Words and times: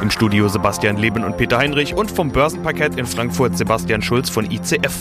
Im 0.00 0.10
Studio 0.12 0.46
Sebastian 0.48 0.96
Leben 0.96 1.24
und 1.24 1.36
Peter 1.36 1.58
Heinrich 1.58 1.94
und 1.94 2.10
vom 2.10 2.30
Börsenparkett 2.30 2.96
in 2.96 3.04
Frankfurt 3.04 3.58
Sebastian 3.58 4.00
Schulz 4.00 4.30
von 4.30 4.48
ICF. 4.48 4.94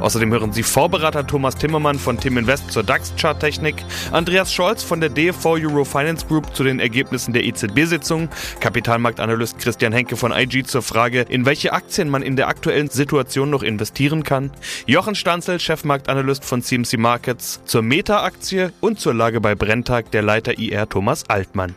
Außerdem 0.00 0.32
hören 0.32 0.52
Sie 0.52 0.64
Vorberater 0.64 1.24
Thomas 1.24 1.54
Timmermann 1.54 1.98
von 2.00 2.18
Tim 2.18 2.36
Invest 2.36 2.72
zur 2.72 2.82
DAX-Charttechnik, 2.82 3.76
Andreas 4.10 4.52
Scholz 4.52 4.82
von 4.82 5.00
der 5.00 5.10
DFV 5.10 5.46
Euro 5.46 5.84
Finance 5.84 6.26
Group 6.26 6.54
zu 6.54 6.64
den 6.64 6.80
Ergebnissen 6.80 7.32
der 7.32 7.44
EZB-Sitzung, 7.44 8.28
Kapitalmarktanalyst 8.58 9.58
Christian 9.58 9.92
Henke 9.92 10.16
von 10.16 10.32
IG 10.32 10.64
zur 10.64 10.82
Frage, 10.82 11.22
in 11.28 11.46
welche 11.46 11.72
Aktien 11.72 12.08
man 12.08 12.22
in 12.22 12.34
der 12.34 12.48
aktuellen 12.48 12.88
Situation 12.88 13.50
noch 13.50 13.62
investieren 13.62 14.24
kann, 14.24 14.50
Jochen 14.86 15.14
Stanzel, 15.14 15.60
Chefmarktanalyst 15.60 16.44
von 16.44 16.62
CMC 16.62 16.98
Markets, 16.98 17.60
zur 17.66 17.82
Meta-Aktie 17.82 18.72
und 18.80 18.98
zur 18.98 19.14
Lage 19.14 19.40
bei 19.40 19.54
Brenntag 19.54 20.10
der 20.10 20.22
Leiter 20.22 20.58
IR 20.58 20.88
Thomas 20.88 21.28
Altmann. 21.28 21.76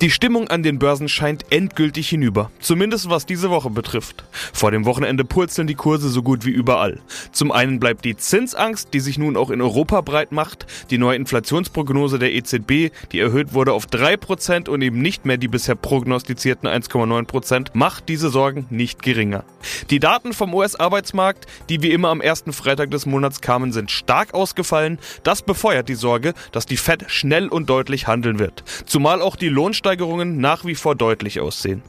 Die 0.00 0.10
Stimmung 0.10 0.48
an 0.48 0.62
den 0.62 0.78
Börsen 0.78 1.08
scheint 1.08 1.44
endgültig 1.50 2.08
hinüber, 2.08 2.50
zumindest 2.60 3.08
was 3.08 3.26
diese 3.26 3.50
Woche 3.50 3.70
betrifft. 3.70 4.24
Vor 4.52 4.70
dem 4.70 4.84
Wochenende 4.84 5.24
purzeln 5.24 5.66
die 5.66 5.74
Kurse 5.74 6.08
so 6.08 6.22
gut 6.22 6.44
wie 6.44 6.50
überall. 6.50 7.00
Zum 7.30 7.52
einen 7.52 7.78
bleibt 7.78 8.04
die 8.04 8.16
Zinsangst, 8.16 8.92
die 8.92 9.00
sich 9.00 9.18
nun 9.18 9.36
auch 9.36 9.50
in 9.50 9.60
Europa 9.60 10.00
breit 10.00 10.32
macht, 10.32 10.66
die 10.90 10.98
neue 10.98 11.16
Inflationsprognose 11.16 12.18
der 12.18 12.32
EZB, 12.32 12.90
die 13.12 13.20
erhöht 13.20 13.52
wurde 13.54 13.72
auf 13.72 13.86
3% 13.86 14.68
und 14.68 14.82
eben 14.82 15.00
nicht 15.00 15.24
mehr 15.24 15.36
die 15.36 15.48
bisher 15.48 15.76
prognostizierten 15.76 16.68
1,9%, 16.68 17.68
macht 17.74 18.08
diese 18.08 18.30
Sorgen 18.30 18.66
nicht 18.70 19.02
geringer. 19.02 19.44
Die 19.90 20.00
Daten 20.00 20.32
vom 20.32 20.54
US-Arbeitsmarkt, 20.54 21.46
die 21.68 21.82
wie 21.82 21.92
immer 21.92 22.08
am 22.08 22.20
ersten 22.20 22.52
Freitag 22.52 22.90
des 22.90 23.06
Monats 23.06 23.40
kamen, 23.40 23.72
sind 23.72 23.90
stark 23.90 24.34
ausgefallen. 24.34 24.98
Das 25.22 25.42
befeuert 25.42 25.88
die 25.88 25.94
Sorge, 25.94 26.34
dass 26.50 26.66
die 26.66 26.76
Fed 26.76 27.04
schnell 27.08 27.48
und 27.48 27.70
deutlich 27.70 28.06
handeln 28.06 28.38
wird. 28.38 28.64
Zumal 28.86 29.22
auch 29.22 29.36
die 29.36 29.51
Lohnsteigerungen 29.52 30.38
nach 30.38 30.64
wie 30.64 30.74
vor 30.74 30.94
deutlich 30.94 31.40
aussehen. 31.40 31.82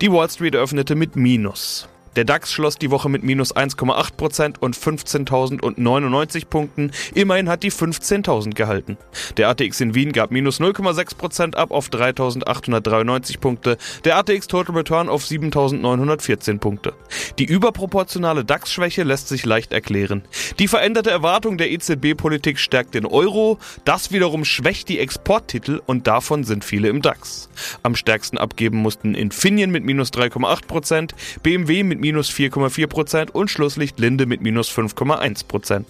Die 0.00 0.10
Wall 0.10 0.30
Street 0.30 0.54
eröffnete 0.54 0.94
mit 0.94 1.16
Minus. 1.16 1.88
Der 2.16 2.24
DAX 2.24 2.52
schloss 2.52 2.78
die 2.78 2.92
Woche 2.92 3.08
mit 3.08 3.24
minus 3.24 3.56
1,8% 3.56 4.58
und 4.60 4.76
15.099 4.76 6.46
Punkten. 6.46 6.92
Immerhin 7.12 7.48
hat 7.48 7.64
die 7.64 7.72
15.000 7.72 8.54
gehalten. 8.54 8.96
Der 9.36 9.48
ATX 9.48 9.80
in 9.80 9.94
Wien 9.96 10.12
gab 10.12 10.30
minus 10.30 10.60
0,6% 10.60 11.56
ab 11.56 11.72
auf 11.72 11.88
3.893 11.88 13.40
Punkte. 13.40 13.78
Der 14.04 14.16
ATX 14.16 14.46
Total 14.46 14.76
Return 14.76 15.08
auf 15.08 15.24
7.914 15.24 16.58
Punkte. 16.58 16.92
Die 17.38 17.46
überproportionale 17.46 18.44
DAX-Schwäche 18.44 19.02
lässt 19.02 19.28
sich 19.28 19.44
leicht 19.44 19.72
erklären. 19.72 20.22
Die 20.60 20.68
veränderte 20.68 21.10
Erwartung 21.10 21.58
der 21.58 21.72
EZB-Politik 21.72 22.60
stärkt 22.60 22.94
den 22.94 23.06
Euro. 23.06 23.58
Das 23.84 24.12
wiederum 24.12 24.44
schwächt 24.44 24.88
die 24.88 25.00
Exporttitel 25.00 25.80
und 25.84 26.06
davon 26.06 26.44
sind 26.44 26.64
viele 26.64 26.88
im 26.88 27.02
DAX. 27.02 27.48
Am 27.82 27.96
stärksten 27.96 28.38
abgeben 28.38 28.78
mussten 28.78 29.14
Infineon 29.14 29.70
mit 29.70 29.84
minus 29.84 30.10
3,8%, 30.10 31.10
BMW 31.42 31.82
mit 31.82 32.03
minus 32.04 32.28
4,4% 32.28 33.30
und 33.30 33.50
Schlusslicht 33.50 33.98
Linde 33.98 34.26
mit 34.26 34.42
minus 34.42 34.70
5,1%. 34.70 35.84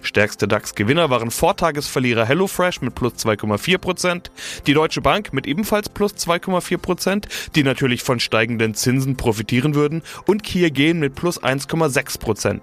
Stärkste 0.00 0.48
DAX-Gewinner 0.48 1.10
waren 1.10 1.30
Vortagesverlierer 1.30 2.24
HelloFresh 2.24 2.80
mit 2.80 2.94
plus 2.94 3.12
2,4%, 3.16 4.30
die 4.66 4.72
Deutsche 4.72 5.02
Bank 5.02 5.34
mit 5.34 5.46
ebenfalls 5.46 5.90
plus 5.90 6.14
2,4%, 6.14 7.24
die 7.54 7.64
natürlich 7.64 8.02
von 8.02 8.18
steigenden 8.18 8.72
Zinsen 8.72 9.18
profitieren 9.18 9.74
würden, 9.74 10.02
und 10.24 10.42
Kia 10.42 10.70
Gen 10.70 11.00
mit 11.00 11.14
plus 11.14 11.42
1,6%. 11.42 12.60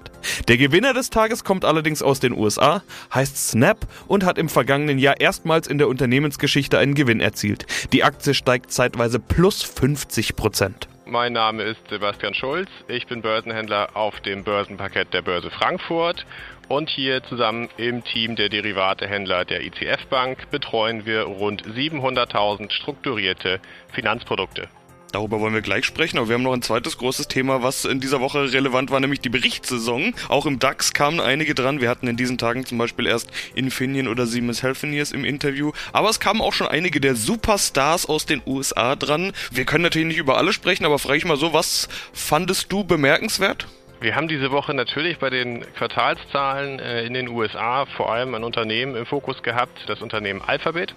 Der 0.47 0.57
Gewinner 0.57 0.95
des 0.95 1.11
Tages 1.11 1.43
kommt 1.43 1.63
allerdings 1.63 2.01
aus 2.01 2.19
den 2.19 2.33
USA, 2.33 2.81
heißt 3.13 3.49
Snap 3.49 3.85
und 4.07 4.25
hat 4.25 4.39
im 4.39 4.49
vergangenen 4.49 4.97
Jahr 4.97 5.19
erstmals 5.19 5.67
in 5.67 5.77
der 5.77 5.89
Unternehmensgeschichte 5.89 6.79
einen 6.79 6.95
Gewinn 6.95 7.19
erzielt. 7.19 7.67
Die 7.93 8.03
Aktie 8.03 8.33
steigt 8.33 8.71
zeitweise 8.71 9.19
plus 9.19 9.63
50%. 9.63 10.94
Mein 11.07 11.33
Name 11.33 11.61
ist 11.61 11.87
Sebastian 11.87 12.33
Schulz. 12.33 12.67
Ich 12.87 13.05
bin 13.05 13.21
Börsenhändler 13.21 13.95
auf 13.95 14.21
dem 14.21 14.43
Börsenparkett 14.43 15.13
der 15.13 15.21
Börse 15.21 15.51
Frankfurt 15.51 16.25
und 16.67 16.89
hier 16.89 17.21
zusammen 17.21 17.69
im 17.77 18.03
Team 18.03 18.35
der 18.35 18.49
Derivatehändler 18.49 19.45
der 19.45 19.61
ICF 19.61 20.07
Bank 20.07 20.49
betreuen 20.49 21.05
wir 21.05 21.21
rund 21.21 21.61
700.000 21.61 22.71
strukturierte 22.71 23.59
Finanzprodukte. 23.93 24.67
Darüber 25.15 25.39
wollen 25.39 25.53
wir 25.53 25.61
gleich 25.61 25.85
sprechen, 25.85 26.17
aber 26.17 26.27
wir 26.27 26.33
haben 26.33 26.43
noch 26.43 26.51
ein 26.51 26.61
zweites 26.61 26.97
großes 26.97 27.29
Thema, 27.29 27.63
was 27.63 27.85
in 27.85 28.01
dieser 28.01 28.19
Woche 28.19 28.51
relevant 28.51 28.91
war, 28.91 28.99
nämlich 28.99 29.21
die 29.21 29.29
Berichtssaison. 29.29 30.13
Auch 30.27 30.45
im 30.45 30.59
DAX 30.59 30.91
kamen 30.91 31.21
einige 31.21 31.55
dran. 31.55 31.79
Wir 31.79 31.89
hatten 31.89 32.09
in 32.09 32.17
diesen 32.17 32.37
Tagen 32.37 32.65
zum 32.65 32.77
Beispiel 32.77 33.07
erst 33.07 33.29
Infineon 33.53 34.09
oder 34.09 34.27
Siemens 34.27 34.61
Healthineers 34.61 35.13
im 35.13 35.23
Interview. 35.23 35.71
Aber 35.93 36.09
es 36.09 36.19
kamen 36.19 36.41
auch 36.41 36.51
schon 36.51 36.67
einige 36.67 36.99
der 36.99 37.15
Superstars 37.15 38.07
aus 38.07 38.25
den 38.25 38.41
USA 38.45 38.97
dran. 38.97 39.31
Wir 39.51 39.63
können 39.63 39.83
natürlich 39.83 40.09
nicht 40.09 40.17
über 40.17 40.37
alle 40.37 40.51
sprechen, 40.51 40.83
aber 40.83 40.99
frage 40.99 41.19
ich 41.19 41.23
mal 41.23 41.37
so, 41.37 41.53
was 41.53 41.87
fandest 42.11 42.69
du 42.73 42.83
bemerkenswert? 42.83 43.67
Wir 44.05 44.15
haben 44.15 44.27
diese 44.27 44.51
Woche 44.51 44.75
natürlich 44.75 45.17
bei 45.17 45.31
den 45.31 45.61
Quartalszahlen 45.73 46.77
äh, 46.77 47.05
in 47.05 47.15
den 47.15 47.27
USA 47.27 47.87
vor 47.87 48.13
allem 48.13 48.35
ein 48.35 48.43
Unternehmen 48.43 48.95
im 48.95 49.07
Fokus 49.07 49.41
gehabt, 49.41 49.79
das 49.87 50.03
Unternehmen 50.03 50.43
Alphabet. 50.45 50.93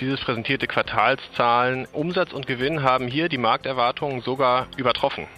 Dieses 0.00 0.20
präsentierte 0.20 0.66
Quartalszahlen, 0.66 1.86
Umsatz 1.94 2.34
und 2.34 2.46
Gewinn 2.46 2.82
haben 2.82 3.08
hier 3.08 3.30
die 3.30 3.38
Markterwartungen 3.38 4.20
sogar 4.20 4.66
übertroffen. 4.76 5.28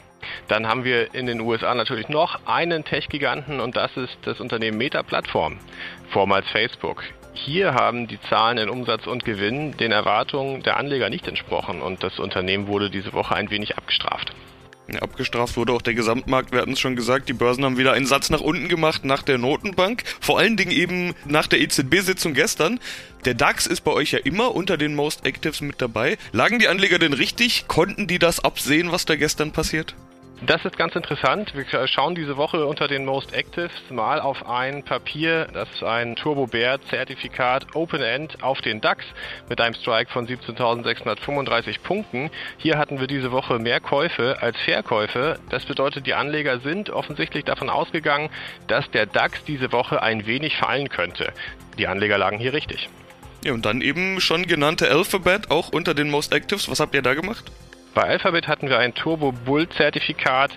Dann 0.48 0.66
haben 0.66 0.82
wir 0.82 1.14
in 1.14 1.26
den 1.26 1.41
USA 1.41 1.72
natürlich 1.76 2.08
noch 2.08 2.48
einen 2.48 2.84
Tech-Giganten 2.84 3.60
und 3.60 3.76
das 3.76 3.97
ist 3.97 4.19
das 4.22 4.41
Unternehmen 4.41 4.76
Meta 4.76 5.04
Plattform, 5.04 5.60
vormals 6.08 6.48
Facebook. 6.48 7.04
Hier 7.32 7.74
haben 7.74 8.08
die 8.08 8.20
Zahlen 8.22 8.58
in 8.58 8.69
Umsatz 8.69 9.06
und 9.06 9.24
Gewinn 9.24 9.76
den 9.76 9.92
Erwartungen 9.92 10.64
der 10.64 10.78
Anleger 10.78 11.10
nicht 11.10 11.28
entsprochen 11.28 11.80
und 11.80 12.03
das 12.03 12.19
Unternehmen 12.19 12.66
wurde 12.66 12.91
diese 12.91 13.12
Woche 13.12 13.36
ein 13.36 13.50
wenig 13.50 13.78
abgestraft. 13.78 14.34
Abgestraft 15.00 15.56
wurde 15.56 15.72
auch 15.72 15.83
der 15.83 15.95
Gesamtmarkt. 15.95 16.53
Wir 16.53 16.61
hatten 16.61 16.72
es 16.72 16.81
schon 16.81 16.97
gesagt, 16.97 17.28
die 17.28 17.33
Börsen 17.33 17.65
haben 17.65 17.78
wieder 17.78 17.93
einen 17.93 18.06
Satz 18.06 18.31
nach 18.31 18.41
unten 18.41 18.69
gemacht 18.69 19.05
nach 19.05 19.22
der 19.22 19.39
Notenbank. 19.39 20.05
Vor 20.21 20.39
allen 20.39 20.56
Dingen 20.56 20.71
eben 20.71 21.15
nach 21.25 21.47
der 21.47 21.61
EZB-Sitzung 21.61 22.34
gestern. 22.34 22.78
Der 23.25 23.34
DAX 23.34 23.67
ist 23.67 23.81
bei 23.81 23.93
euch 23.93 24.12
ja 24.12 24.19
immer 24.19 24.55
unter 24.55 24.77
den 24.77 24.95
Most 24.95 25.25
Actives 25.25 25.62
mit 25.62 25.81
dabei. 25.81 26.19
Lagen 26.33 26.59
die 26.59 26.69
Anleger 26.69 26.99
denn 26.99 27.15
richtig? 27.15 27.67
Konnten 27.67 28.06
die 28.06 28.19
das 28.19 28.41
absehen, 28.41 28.93
was 28.93 29.06
da 29.06 29.17
gestern 29.17 29.53
passiert? 29.53 29.95
Das 30.43 30.65
ist 30.65 30.77
ganz 30.77 30.95
interessant. 30.95 31.55
Wir 31.55 31.87
schauen 31.87 32.15
diese 32.15 32.37
Woche 32.37 32.67
unter 32.67 32.89
den 32.89 33.05
Most 33.05 33.33
Actives 33.33 33.71
mal 33.89 34.21
auf 34.21 34.47
ein 34.47 34.83
Papier, 34.83 35.47
das 35.53 35.71
ist 35.71 35.84
ein 35.84 36.17
Turbo 36.17 36.49
Bear 36.49 36.83
Zertifikat 36.83 37.75
Open 37.75 38.03
End 38.03 38.43
auf 38.43 38.61
den 38.61 38.81
DAX 38.81 39.05
mit 39.49 39.61
einem 39.61 39.75
Strike 39.75 40.11
von 40.11 40.27
17.635 40.27 41.81
Punkten. 41.83 42.31
Hier 42.59 42.77
hatten 42.78 43.00
wir 43.00 43.06
diese 43.06 43.33
Woche 43.33 43.59
mehr 43.59 43.81
Käufe 43.81 44.37
als 44.43 44.61
Verkäufe. 44.61 45.39
Das 45.50 45.65
bedeutet, 45.65 46.06
die 46.06 46.15
Anleger 46.15 46.59
sind 46.59 46.91
offensichtlich 46.91 47.45
davon 47.45 47.71
ausgegangen, 47.71 48.28
dass 48.66 48.91
der 48.91 49.06
DAX 49.06 49.45
diese 49.45 49.72
Woche 49.72 50.03
ein 50.03 50.27
wenig 50.27 50.56
fallen 50.56 50.89
könnte. 50.89 51.33
Die 51.78 51.87
Anleger 51.87 52.19
lagen 52.19 52.39
hier 52.39 52.53
richtig. 52.53 52.91
Ja, 53.45 53.53
und 53.53 53.65
dann 53.65 53.81
eben 53.81 54.21
schon 54.21 54.47
genannte 54.47 54.91
Alphabet 54.91 55.51
auch 55.51 55.69
unter 55.71 55.95
den 55.95 56.11
Most 56.11 56.33
Actives. 56.33 56.69
Was 56.69 56.81
habt 56.81 56.95
ihr 56.95 57.03
da 57.03 57.15
gemacht? 57.15 57.51
Bei 57.94 58.03
Alphabet 58.03 58.49
hatten 58.49 58.69
wir 58.69 58.78
ein 58.78 58.93
Turbo 58.94 59.31
Bull 59.31 59.69
Zertifikat 59.69 60.50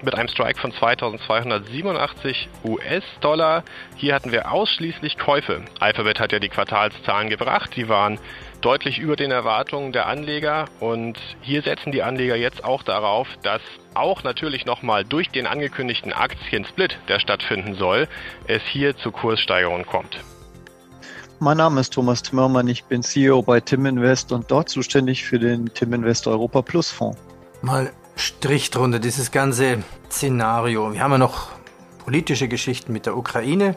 mit 0.00 0.14
einem 0.14 0.28
Strike 0.28 0.58
von 0.58 0.72
2287 0.72 2.48
US-Dollar. 2.64 3.62
Hier 3.96 4.14
hatten 4.14 4.32
wir 4.32 4.50
ausschließlich 4.50 5.18
Käufe. 5.18 5.62
Alphabet 5.80 6.18
hat 6.18 6.32
ja 6.32 6.38
die 6.38 6.48
Quartalszahlen 6.48 7.28
gebracht, 7.28 7.76
die 7.76 7.90
waren 7.90 8.18
deutlich 8.62 8.98
über 8.98 9.16
den 9.16 9.30
Erwartungen 9.30 9.92
der 9.92 10.06
Anleger 10.06 10.64
und 10.80 11.18
hier 11.42 11.60
setzen 11.60 11.92
die 11.92 12.02
Anleger 12.02 12.36
jetzt 12.36 12.64
auch 12.64 12.82
darauf, 12.82 13.28
dass 13.42 13.60
auch 13.92 14.22
natürlich 14.22 14.64
nochmal 14.64 15.04
durch 15.04 15.28
den 15.28 15.46
angekündigten 15.46 16.14
Aktiensplit, 16.14 16.96
der 17.08 17.20
stattfinden 17.20 17.74
soll, 17.74 18.08
es 18.46 18.62
hier 18.62 18.96
zu 18.96 19.12
Kurssteigerungen 19.12 19.84
kommt. 19.84 20.18
Mein 21.40 21.58
Name 21.58 21.80
ist 21.80 21.92
Thomas 21.92 22.20
Timmermann, 22.24 22.66
ich 22.66 22.82
bin 22.86 23.00
CEO 23.04 23.42
bei 23.42 23.60
Tim 23.60 23.86
Invest 23.86 24.32
und 24.32 24.50
dort 24.50 24.68
zuständig 24.68 25.24
für 25.24 25.38
den 25.38 25.72
Tim 25.72 25.92
Invest 25.94 26.26
Europa 26.26 26.62
Plus 26.62 26.90
Fonds. 26.90 27.16
Mal 27.62 27.92
Strich 28.16 28.72
drunter, 28.72 28.98
dieses 28.98 29.30
ganze 29.30 29.84
Szenario. 30.10 30.92
Wir 30.92 31.00
haben 31.00 31.12
ja 31.12 31.18
noch 31.18 31.50
politische 32.04 32.48
Geschichten 32.48 32.92
mit 32.92 33.06
der 33.06 33.16
Ukraine. 33.16 33.76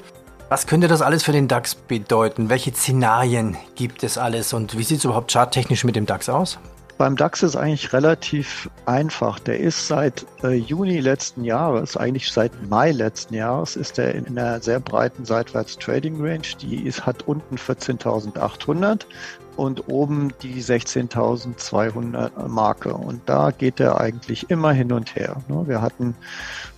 Was 0.49 0.65
könnte 0.65 0.87
das 0.87 1.03
alles 1.03 1.21
für 1.23 1.33
den 1.33 1.47
DAX 1.47 1.75
bedeuten? 1.75 2.49
Welche 2.49 2.73
Szenarien 2.73 3.55
gibt 3.75 4.03
es 4.03 4.17
alles 4.17 4.53
und 4.53 4.75
wie 4.75 4.83
sieht 4.83 4.97
es 4.97 5.05
überhaupt 5.05 5.31
charttechnisch 5.31 5.83
mit 5.83 5.95
dem 5.95 6.07
DAX 6.07 6.29
aus? 6.29 6.57
Beim 7.01 7.15
DAX 7.15 7.42
ist 7.42 7.56
eigentlich 7.56 7.94
relativ 7.94 8.69
einfach. 8.86 9.39
Der 9.39 9.59
ist 9.59 9.88
seit 9.88 10.24
äh, 10.44 10.53
Juni 10.53 11.00
letzten 11.00 11.44
Jahres, 11.44 11.98
eigentlich 11.98 12.31
seit 12.31 12.51
Mai 12.69 12.92
letzten 12.92 13.33
Jahres, 13.33 13.75
ist 13.75 13.98
er 13.98 14.13
in 14.13 14.27
einer 14.27 14.62
sehr 14.62 14.80
breiten 14.80 15.25
seitwärts 15.25 15.80
Trading 15.80 16.21
Range. 16.21 16.45
Die 16.62 16.83
ist, 16.86 17.03
hat 17.03 17.27
unten 17.27 17.56
14.800 17.56 19.07
und 19.56 19.88
oben 19.88 20.33
die 20.42 20.62
16.200 20.62 22.48
Marke. 22.48 22.94
Und 22.94 23.21
da 23.27 23.51
geht 23.51 23.80
er 23.80 24.00
eigentlich 24.00 24.50
immer 24.50 24.71
hin 24.71 24.92
und 24.92 25.15
her. 25.15 25.38
Ne? 25.48 25.68
Wir 25.68 25.81
hatten 25.81 26.15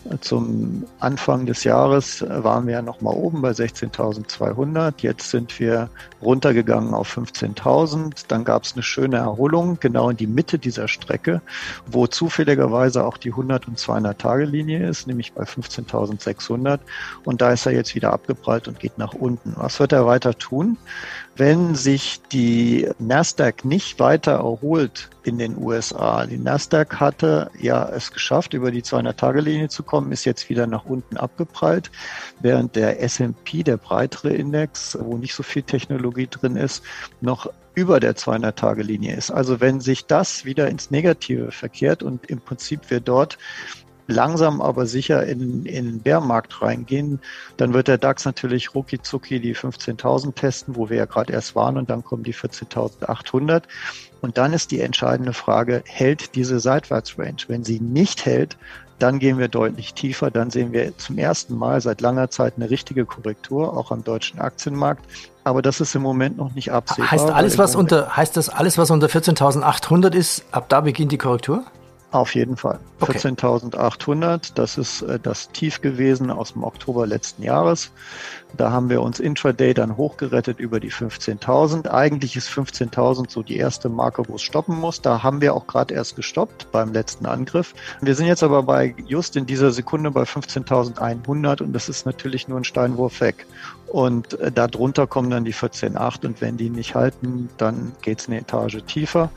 äh, 0.09 0.17
zum 0.19 0.85
Anfang 0.99 1.45
des 1.45 1.63
Jahres 1.63 2.21
äh, 2.21 2.43
waren 2.43 2.67
wir 2.67 2.73
ja 2.73 2.81
noch 2.81 3.01
mal 3.01 3.13
oben 3.13 3.41
bei 3.41 3.51
16.200. 3.51 4.93
Jetzt 4.97 5.29
sind 5.29 5.59
wir 5.59 5.89
runtergegangen 6.21 6.93
auf 6.93 7.15
15.000. 7.15 8.25
Dann 8.27 8.43
gab 8.43 8.63
es 8.63 8.73
eine 8.73 8.83
schöne 8.83 9.17
Erholung 9.17 9.77
genau 9.79 10.09
in 10.09 10.17
die 10.17 10.27
Mitte 10.27 10.59
dieser 10.59 10.87
Strecke, 10.87 11.41
wo 11.85 12.07
zufälligerweise 12.07 13.05
auch 13.05 13.17
die 13.17 13.31
100 13.31 13.67
und 13.67 13.79
200 13.79 14.19
Tage 14.19 14.45
Linie 14.45 14.87
ist, 14.89 15.07
nämlich 15.07 15.33
bei 15.33 15.43
15.600. 15.43 16.79
Und 17.23 17.41
da 17.41 17.51
ist 17.51 17.65
er 17.65 17.73
jetzt 17.73 17.95
wieder 17.95 18.11
abgeprallt 18.13 18.67
und 18.67 18.79
geht 18.79 18.97
nach 18.97 19.13
unten. 19.13 19.53
Was 19.57 19.79
wird 19.79 19.91
er 19.93 20.05
weiter 20.05 20.37
tun? 20.37 20.77
Wenn 21.35 21.73
sich 21.73 22.21
die 22.31 22.87
Nasdaq 22.99 23.65
nicht 23.65 23.99
weiter 23.99 24.33
erholt 24.33 25.09
in 25.23 25.37
den 25.37 25.57
USA. 25.57 26.25
Die 26.25 26.37
Nasdaq 26.37 26.99
hatte 26.99 27.49
ja 27.59 27.89
es 27.89 28.11
geschafft, 28.11 28.53
über 28.53 28.71
die 28.71 28.83
200-Tage-Linie 28.83 29.69
zu 29.69 29.83
kommen, 29.83 30.11
ist 30.11 30.25
jetzt 30.25 30.49
wieder 30.49 30.67
nach 30.67 30.85
unten 30.85 31.17
abgeprallt, 31.17 31.89
während 32.41 32.75
der 32.75 33.01
S&P, 33.01 33.63
der 33.63 33.77
breitere 33.77 34.29
Index, 34.29 34.97
wo 34.99 35.17
nicht 35.17 35.33
so 35.33 35.43
viel 35.43 35.63
Technologie 35.63 36.27
drin 36.27 36.55
ist, 36.55 36.83
noch 37.21 37.49
über 37.75 37.99
der 37.99 38.15
200-Tage-Linie 38.15 39.15
ist. 39.15 39.31
Also 39.31 39.59
wenn 39.59 39.81
sich 39.81 40.05
das 40.05 40.45
wieder 40.45 40.67
ins 40.67 40.91
Negative 40.91 41.51
verkehrt 41.51 42.03
und 42.03 42.29
im 42.29 42.39
Prinzip 42.39 42.91
wir 42.91 42.99
dort 42.99 43.39
langsam 44.07 44.61
aber 44.61 44.85
sicher 44.85 45.25
in, 45.25 45.65
in 45.65 45.85
den 45.85 45.99
Bärmarkt 45.99 46.61
reingehen, 46.61 47.19
dann 47.57 47.73
wird 47.73 47.87
der 47.87 47.97
DAX 47.97 48.25
natürlich 48.25 48.75
rucki 48.75 49.01
zucki 49.01 49.39
die 49.39 49.55
15.000 49.55 50.35
testen, 50.35 50.75
wo 50.75 50.89
wir 50.89 50.97
ja 50.97 51.05
gerade 51.05 51.33
erst 51.33 51.55
waren, 51.55 51.77
und 51.77 51.89
dann 51.89 52.03
kommen 52.03 52.23
die 52.23 52.33
14.800. 52.33 53.63
Und 54.21 54.37
dann 54.37 54.53
ist 54.53 54.71
die 54.71 54.79
entscheidende 54.79 55.33
Frage, 55.33 55.83
hält 55.85 56.35
diese 56.35 56.59
Seitwärtsrange? 56.59 57.43
Wenn 57.47 57.63
sie 57.63 57.79
nicht 57.81 58.25
hält, 58.25 58.57
dann 58.99 59.19
gehen 59.19 59.37
wir 59.37 59.49
deutlich 59.49 59.93
tiefer. 59.93 60.31
Dann 60.31 60.49
sehen 60.49 60.71
wir 60.71 60.97
zum 60.97 61.17
ersten 61.17 61.57
Mal 61.57 61.81
seit 61.81 61.99
langer 61.99 62.29
Zeit 62.29 62.53
eine 62.55 62.69
richtige 62.69 63.05
Korrektur, 63.05 63.75
auch 63.75 63.91
am 63.91 64.03
deutschen 64.03 64.39
Aktienmarkt. 64.39 65.03
Aber 65.43 65.61
das 65.61 65.81
ist 65.81 65.93
im 65.93 66.01
Moment 66.01 66.37
noch 66.37 66.53
nicht 66.53 66.71
absehbar. 66.71 67.11
Heißt 67.11 67.29
alles, 67.29 67.57
was 67.57 67.75
unter, 67.75 68.15
heißt 68.15 68.37
das 68.37 68.47
alles, 68.47 68.77
was 68.77 68.91
unter 68.91 69.07
14.800 69.07 70.13
ist, 70.15 70.45
ab 70.51 70.69
da 70.69 70.79
beginnt 70.79 71.11
die 71.11 71.17
Korrektur? 71.17 71.65
Auf 72.13 72.35
jeden 72.35 72.57
Fall. 72.57 72.79
Okay. 72.99 73.17
14.800, 73.17 74.51
das 74.53 74.77
ist 74.77 75.01
äh, 75.01 75.17
das 75.17 75.49
Tief 75.49 75.81
gewesen 75.81 76.29
aus 76.29 76.53
dem 76.53 76.63
Oktober 76.63 77.07
letzten 77.07 77.41
Jahres. 77.41 77.91
Da 78.55 78.71
haben 78.71 78.91
wir 78.91 79.01
uns 79.01 79.19
intraday 79.19 79.73
dann 79.73 79.97
hochgerettet 79.97 80.59
über 80.59 80.79
die 80.79 80.91
15.000. 80.91 81.89
Eigentlich 81.89 82.35
ist 82.35 82.49
15.000 82.49 83.31
so 83.31 83.41
die 83.41 83.57
erste 83.57 83.89
Marke, 83.89 84.29
wo 84.29 84.35
es 84.35 84.43
stoppen 84.43 84.79
muss. 84.79 85.01
Da 85.01 85.23
haben 85.23 85.41
wir 85.41 85.55
auch 85.55 85.65
gerade 85.65 85.95
erst 85.95 86.15
gestoppt 86.15 86.71
beim 86.71 86.93
letzten 86.93 87.25
Angriff. 87.25 87.73
Wir 87.99 88.13
sind 88.13 88.27
jetzt 88.27 88.43
aber 88.43 88.61
bei 88.61 88.93
just 89.07 89.35
in 89.35 89.47
dieser 89.47 89.71
Sekunde 89.71 90.11
bei 90.11 90.21
15.100 90.21 91.63
und 91.63 91.73
das 91.73 91.89
ist 91.89 92.05
natürlich 92.05 92.47
nur 92.47 92.59
ein 92.59 92.63
Steinwurf 92.63 93.21
weg. 93.21 93.47
Und 93.87 94.39
äh, 94.39 94.51
darunter 94.51 95.07
kommen 95.07 95.31
dann 95.31 95.45
die 95.45 95.53
14.8 95.55 96.27
und 96.27 96.41
wenn 96.41 96.57
die 96.57 96.69
nicht 96.69 96.93
halten, 96.93 97.49
dann 97.57 97.93
geht's 98.03 98.27
eine 98.27 98.39
Etage 98.39 98.83
tiefer. 98.85 99.31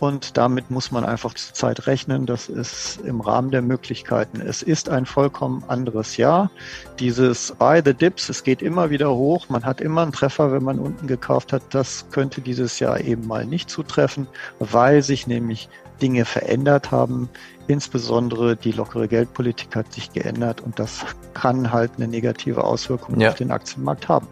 Und 0.00 0.36
damit 0.36 0.70
muss 0.70 0.90
man 0.90 1.04
einfach 1.04 1.34
zur 1.34 1.54
Zeit 1.54 1.86
rechnen. 1.86 2.26
Das 2.26 2.48
ist 2.48 3.00
im 3.04 3.20
Rahmen 3.20 3.50
der 3.50 3.62
Möglichkeiten. 3.62 4.40
Es 4.40 4.62
ist 4.62 4.88
ein 4.88 5.06
vollkommen 5.06 5.64
anderes 5.68 6.16
Jahr. 6.16 6.50
Dieses 6.98 7.52
Buy 7.52 7.80
the 7.84 7.94
Dips, 7.94 8.28
es 8.28 8.42
geht 8.42 8.60
immer 8.60 8.90
wieder 8.90 9.14
hoch. 9.14 9.48
Man 9.48 9.64
hat 9.64 9.80
immer 9.80 10.02
einen 10.02 10.12
Treffer, 10.12 10.52
wenn 10.52 10.64
man 10.64 10.78
unten 10.78 11.06
gekauft 11.06 11.52
hat. 11.52 11.62
Das 11.70 12.06
könnte 12.10 12.40
dieses 12.40 12.80
Jahr 12.80 13.00
eben 13.00 13.26
mal 13.26 13.46
nicht 13.46 13.70
zutreffen, 13.70 14.26
weil 14.58 15.02
sich 15.02 15.26
nämlich 15.26 15.68
Dinge 16.02 16.24
verändert 16.24 16.90
haben. 16.90 17.28
Insbesondere 17.66 18.56
die 18.56 18.72
lockere 18.72 19.08
Geldpolitik 19.08 19.74
hat 19.74 19.92
sich 19.92 20.12
geändert 20.12 20.60
und 20.60 20.78
das 20.78 21.04
kann 21.32 21.72
halt 21.72 21.92
eine 21.96 22.08
negative 22.08 22.64
Auswirkung 22.64 23.18
ja. 23.20 23.30
auf 23.30 23.36
den 23.36 23.50
Aktienmarkt 23.50 24.08
haben. 24.08 24.26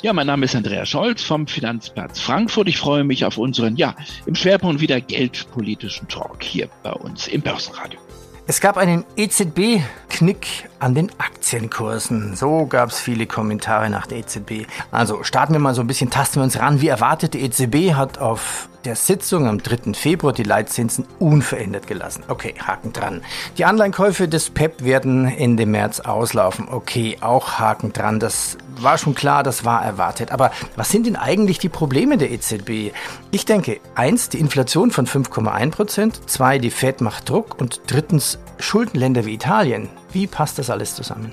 Ja, 0.00 0.12
mein 0.12 0.28
Name 0.28 0.44
ist 0.44 0.54
Andreas 0.54 0.88
Scholz 0.88 1.24
vom 1.24 1.48
Finanzplatz 1.48 2.20
Frankfurt. 2.20 2.68
Ich 2.68 2.78
freue 2.78 3.02
mich 3.02 3.24
auf 3.24 3.36
unseren, 3.36 3.74
ja, 3.74 3.96
im 4.26 4.36
Schwerpunkt 4.36 4.80
wieder 4.80 5.00
geldpolitischen 5.00 6.06
Talk 6.06 6.40
hier 6.40 6.68
bei 6.84 6.92
uns 6.92 7.26
im 7.26 7.42
Börsenradio. 7.42 7.98
Es 8.46 8.60
gab 8.60 8.76
einen 8.76 9.04
EZB-Knick 9.16 10.70
an 10.78 10.94
den 10.94 11.10
Aktienkursen. 11.18 12.36
So 12.36 12.66
gab 12.66 12.90
es 12.90 13.00
viele 13.00 13.26
Kommentare 13.26 13.90
nach 13.90 14.06
der 14.06 14.18
EZB. 14.18 14.66
Also 14.92 15.24
starten 15.24 15.52
wir 15.52 15.60
mal 15.60 15.74
so 15.74 15.80
ein 15.80 15.88
bisschen, 15.88 16.10
tasten 16.10 16.36
wir 16.36 16.44
uns 16.44 16.60
ran. 16.60 16.80
Wie 16.80 16.88
erwartet, 16.88 17.34
die 17.34 17.40
EZB 17.40 17.94
hat 17.94 18.18
auf 18.18 18.68
der 18.84 18.96
Sitzung 18.96 19.46
am 19.46 19.62
3. 19.62 19.92
Februar 19.92 20.32
die 20.32 20.44
Leitzinsen 20.44 21.04
unverändert 21.18 21.86
gelassen. 21.86 22.22
Okay, 22.28 22.54
Haken 22.58 22.94
dran. 22.94 23.22
Die 23.58 23.66
Anleihenkäufe 23.66 24.28
des 24.28 24.48
PEP 24.48 24.82
werden 24.82 25.26
Ende 25.26 25.66
März 25.66 26.00
auslaufen. 26.00 26.68
Okay, 26.70 27.18
auch 27.20 27.58
Haken 27.58 27.92
dran. 27.92 28.18
Das 28.18 28.56
war 28.82 28.98
schon 28.98 29.14
klar, 29.14 29.42
das 29.42 29.64
war 29.64 29.84
erwartet. 29.84 30.32
Aber 30.32 30.50
was 30.76 30.90
sind 30.90 31.06
denn 31.06 31.16
eigentlich 31.16 31.58
die 31.58 31.68
Probleme 31.68 32.18
der 32.18 32.30
EZB? 32.30 32.92
Ich 33.30 33.44
denke, 33.44 33.80
eins, 33.94 34.28
die 34.28 34.38
Inflation 34.38 34.90
von 34.90 35.06
5,1 35.06 35.70
Prozent, 35.70 36.30
zwei, 36.30 36.58
die 36.58 36.70
Fed 36.70 37.00
macht 37.00 37.28
Druck 37.28 37.60
und 37.60 37.80
drittens 37.86 38.38
Schuldenländer 38.58 39.24
wie 39.26 39.34
Italien. 39.34 39.88
Wie 40.12 40.26
passt 40.26 40.58
das 40.58 40.70
alles 40.70 40.94
zusammen? 40.94 41.32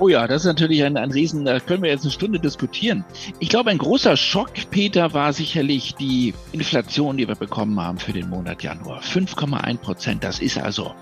Oh 0.00 0.08
ja, 0.08 0.28
das 0.28 0.42
ist 0.42 0.46
natürlich 0.46 0.84
ein, 0.84 0.96
ein 0.96 1.10
Riesen, 1.10 1.44
da 1.44 1.58
können 1.58 1.82
wir 1.82 1.90
jetzt 1.90 2.02
eine 2.02 2.12
Stunde 2.12 2.38
diskutieren. 2.38 3.04
Ich 3.40 3.48
glaube, 3.48 3.70
ein 3.70 3.78
großer 3.78 4.16
Schock, 4.16 4.52
Peter, 4.70 5.12
war 5.12 5.32
sicherlich 5.32 5.96
die 5.96 6.34
Inflation, 6.52 7.16
die 7.16 7.26
wir 7.26 7.34
bekommen 7.34 7.80
haben 7.80 7.98
für 7.98 8.12
den 8.12 8.30
Monat 8.30 8.62
Januar. 8.62 9.00
5,1 9.02 9.78
Prozent, 9.78 10.22
das 10.22 10.38
ist 10.38 10.56
also 10.56 10.94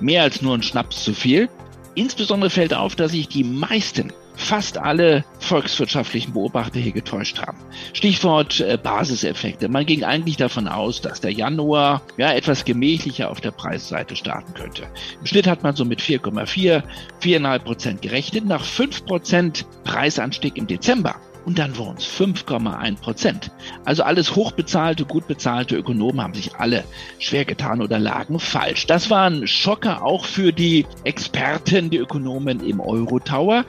mehr 0.00 0.22
als 0.22 0.40
nur 0.40 0.54
ein 0.54 0.62
Schnaps 0.62 1.04
zu 1.04 1.12
viel. 1.12 1.50
Insbesondere 1.98 2.48
fällt 2.48 2.74
auf, 2.74 2.94
dass 2.94 3.10
sich 3.10 3.26
die 3.26 3.42
meisten 3.42 4.12
fast 4.36 4.78
alle 4.78 5.24
volkswirtschaftlichen 5.40 6.32
Beobachter 6.32 6.78
hier 6.78 6.92
getäuscht 6.92 7.40
haben. 7.40 7.58
Stichwort 7.92 8.60
äh, 8.60 8.78
Basiseffekte. 8.80 9.68
Man 9.68 9.84
ging 9.84 10.04
eigentlich 10.04 10.36
davon 10.36 10.68
aus, 10.68 11.00
dass 11.00 11.20
der 11.20 11.32
Januar 11.32 12.02
ja 12.16 12.32
etwas 12.32 12.64
gemächlicher 12.64 13.28
auf 13.28 13.40
der 13.40 13.50
Preisseite 13.50 14.14
starten 14.14 14.54
könnte. 14.54 14.84
Im 15.18 15.26
Schnitt 15.26 15.48
hat 15.48 15.64
man 15.64 15.74
so 15.74 15.84
mit 15.84 16.00
4,4, 16.00 16.84
4,5 17.20 17.58
Prozent 17.58 18.02
gerechnet. 18.02 18.46
Nach 18.46 18.62
5 18.62 19.04
Prozent 19.04 19.66
Preisanstieg 19.82 20.56
im 20.56 20.68
Dezember 20.68 21.16
und 21.48 21.58
dann 21.58 21.78
wurden 21.78 21.96
es 21.96 22.04
5,1 22.04 22.96
Prozent. 22.96 23.50
Also 23.86 24.02
alles 24.02 24.36
hochbezahlte, 24.36 25.06
gut 25.06 25.26
bezahlte 25.26 25.76
Ökonomen 25.76 26.20
haben 26.20 26.34
sich 26.34 26.54
alle 26.56 26.84
schwer 27.18 27.46
getan 27.46 27.80
oder 27.80 27.98
lagen 27.98 28.38
falsch. 28.38 28.86
Das 28.86 29.08
war 29.08 29.30
ein 29.30 29.46
Schocker 29.46 30.04
auch 30.04 30.26
für 30.26 30.52
die 30.52 30.84
Experten, 31.04 31.88
die 31.88 31.96
Ökonomen 31.96 32.60
im 32.60 32.80
Euro-Tower, 32.80 33.64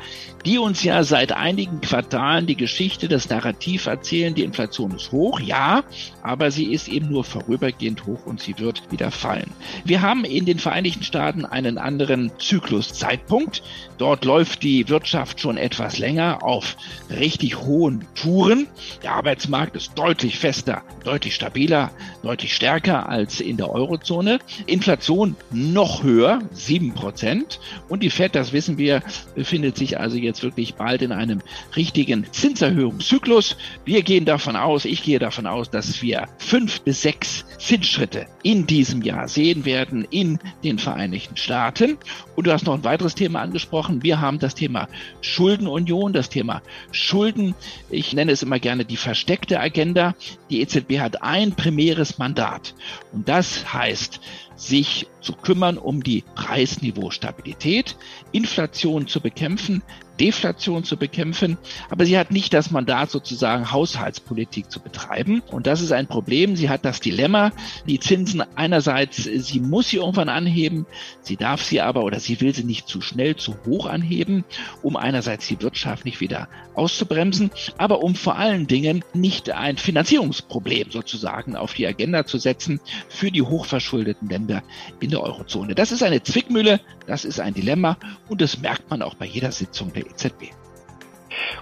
die 0.46 0.58
uns 0.58 0.84
ja 0.84 1.06
seit 1.06 1.32
einigen 1.32 1.80
Quartalen 1.80 2.48
die 2.48 2.58
Geschichte, 2.58 3.08
das 3.08 3.30
Narrativ 3.30 3.86
erzählen, 3.86 4.36
die 4.36 4.44
Inflation 4.44 4.92
ist 4.92 5.13
hoch, 5.13 5.39
ja, 5.39 5.84
aber 6.22 6.51
sie 6.51 6.74
ist 6.74 6.89
eben 6.89 7.08
nur 7.08 7.24
vorübergehend 7.24 8.06
hoch 8.06 8.25
und 8.25 8.42
sie 8.42 8.60
wird 8.60 8.92
wieder 8.92 9.10
fallen. 9.10 9.51
Wir 9.86 10.01
haben 10.01 10.25
in 10.25 10.44
den 10.44 10.60
Vereinigten 10.60 11.04
Staaten 11.04 11.46
einen 11.46 11.77
anderen 11.77 12.32
Zykluszeitpunkt. 12.39 13.63
Dort 13.98 14.25
läuft 14.25 14.63
die 14.63 14.89
Wirtschaft 14.89 15.39
schon 15.39 15.56
etwas 15.56 15.98
länger 15.98 16.44
auf 16.44 16.75
richtig 17.10 17.58
hohen 17.70 18.04
Touren. 18.16 18.68
Der 19.04 19.14
Arbeitsmarkt 19.14 19.76
ist 19.76 19.92
deutlich 19.96 20.40
fester, 20.40 20.82
deutlich 21.04 21.36
stabiler, 21.36 21.92
deutlich 22.24 22.56
stärker 22.56 23.08
als 23.08 23.40
in 23.40 23.58
der 23.58 23.70
Eurozone. 23.70 24.40
Inflation 24.66 25.36
noch 25.52 26.04
höher, 26.04 26.40
sieben 26.52 26.94
Prozent. 26.94 27.60
Und 27.88 28.02
die 28.02 28.10
FED, 28.10 28.36
das 28.36 28.52
wissen 28.54 28.78
wir, 28.78 29.04
befindet 29.36 29.78
sich 29.78 30.00
also 30.00 30.18
jetzt 30.18 30.42
wirklich 30.42 30.74
bald 30.74 31.04
in 31.04 31.12
einem 31.12 31.42
richtigen 31.76 32.26
Zinserhöhungszyklus. 32.32 33.56
Wir 33.86 34.02
gehen 34.02 34.26
davon 34.26 34.56
aus, 34.56 34.86
ich 34.86 35.04
gehe 35.04 35.20
davon 35.20 35.46
aus, 35.46 35.70
dass 35.70 36.02
wir 36.02 36.28
fünf 36.40 36.82
bis 36.82 37.04
sechs 37.04 37.46
Zinsschritte 37.60 38.26
in 38.42 38.66
diesem 38.66 39.04
Jahr 39.04 39.28
sehen 39.28 39.64
werden 39.64 40.08
in 40.10 40.40
den 40.64 40.80
Vereinigten 40.80 41.38
Staaten. 41.38 41.98
Und 42.36 42.48
du 42.48 42.52
hast 42.52 42.66
noch 42.66 42.74
ein 42.74 42.84
weiteres 42.84 43.14
Thema 43.14 43.42
angesprochen. 43.42 44.02
Wir 44.02 44.20
haben 44.20 44.40
das 44.40 44.56
Thema 44.56 44.88
Schuldenunion, 45.22 46.14
das 46.14 46.30
Thema 46.30 46.64
Schulden. 46.92 47.54
Ich 47.89 48.13
nenne 48.13 48.32
es 48.32 48.44
immer 48.44 48.60
gerne 48.60 48.86
die 48.86 48.98
versteckte 48.98 49.60
Agenda. 49.60 50.16
Die 50.50 50.62
EZB 50.62 51.00
hat 51.00 51.22
ein 51.22 51.56
primäres 51.56 52.18
Mandat. 52.18 52.74
Und 53.12 53.30
das 53.30 53.74
heißt, 53.74 54.20
sich 54.56 55.08
zu 55.22 55.34
kümmern 55.34 55.78
um 55.78 56.04
die 56.04 56.24
Preisniveaustabilität, 56.36 57.96
Inflation 58.32 59.08
zu 59.08 59.22
bekämpfen, 59.22 59.84
Deflation 60.20 60.84
zu 60.84 60.98
bekämpfen, 60.98 61.58
aber 61.90 62.06
sie 62.06 62.18
hat 62.18 62.32
nicht 62.32 62.54
das 62.54 62.72
Mandat, 62.72 63.10
sozusagen 63.10 63.72
Haushaltspolitik 63.72 64.70
zu 64.70 64.80
betreiben. 64.80 65.42
Und 65.52 65.68
das 65.68 65.82
ist 65.82 65.92
ein 65.92 66.08
Problem. 66.08 66.56
Sie 66.56 66.70
hat 66.70 66.86
das 66.86 67.00
Dilemma, 67.00 67.52
die 67.88 68.00
Zinsen 68.00 68.44
einerseits, 68.56 69.24
sie 69.24 69.60
muss 69.60 69.90
sie 69.90 69.98
irgendwann 69.98 70.30
anheben, 70.30 70.86
sie 71.22 71.38
darf 71.38 71.64
sie 71.64 71.82
aber 71.82 72.04
oder 72.04 72.20
sie 72.20 72.42
will 72.42 72.54
sie 72.54 72.64
nicht 72.64 72.88
zu 72.88 73.02
schnell, 73.02 73.36
zu 73.36 73.56
hoch 73.66 73.86
anheben, 73.86 74.44
um 74.82 74.96
einerseits 74.96 75.48
die 75.48 75.62
Wirtschaft 75.62 76.06
nicht 76.06 76.20
wieder 76.20 76.48
auszubremsen, 76.76 77.52
aber 77.78 78.04
um 78.04 78.16
vor 78.16 78.38
allen 78.38 78.68
Dingen 78.68 79.04
nicht 79.14 79.50
ein 79.52 79.78
Finanzierungsproblem 79.78 80.92
sozusagen 80.92 81.56
auf 81.56 81.74
die 81.74 81.88
Agenda 81.88 82.26
zu 82.26 82.38
setzen 82.38 82.80
für 83.10 83.32
die 83.32 83.42
hochverschuldeten 83.42 84.30
Länder 84.30 84.64
in 85.00 85.10
der 85.10 85.22
Eurozone. 85.22 85.76
Das 85.76 85.92
ist 85.92 86.04
eine 86.04 86.24
Zwickmühle, 86.24 86.80
das 87.06 87.26
ist 87.26 87.40
ein 87.40 87.54
Dilemma 87.54 87.98
und 88.28 88.42
das 88.42 88.60
merkt 88.60 88.90
man 88.90 89.02
auch 89.02 89.16
bei 89.16 89.26
jeder 89.26 89.52
Sitzung 89.52 89.92
der 89.94 90.09
EZB. 90.10 90.51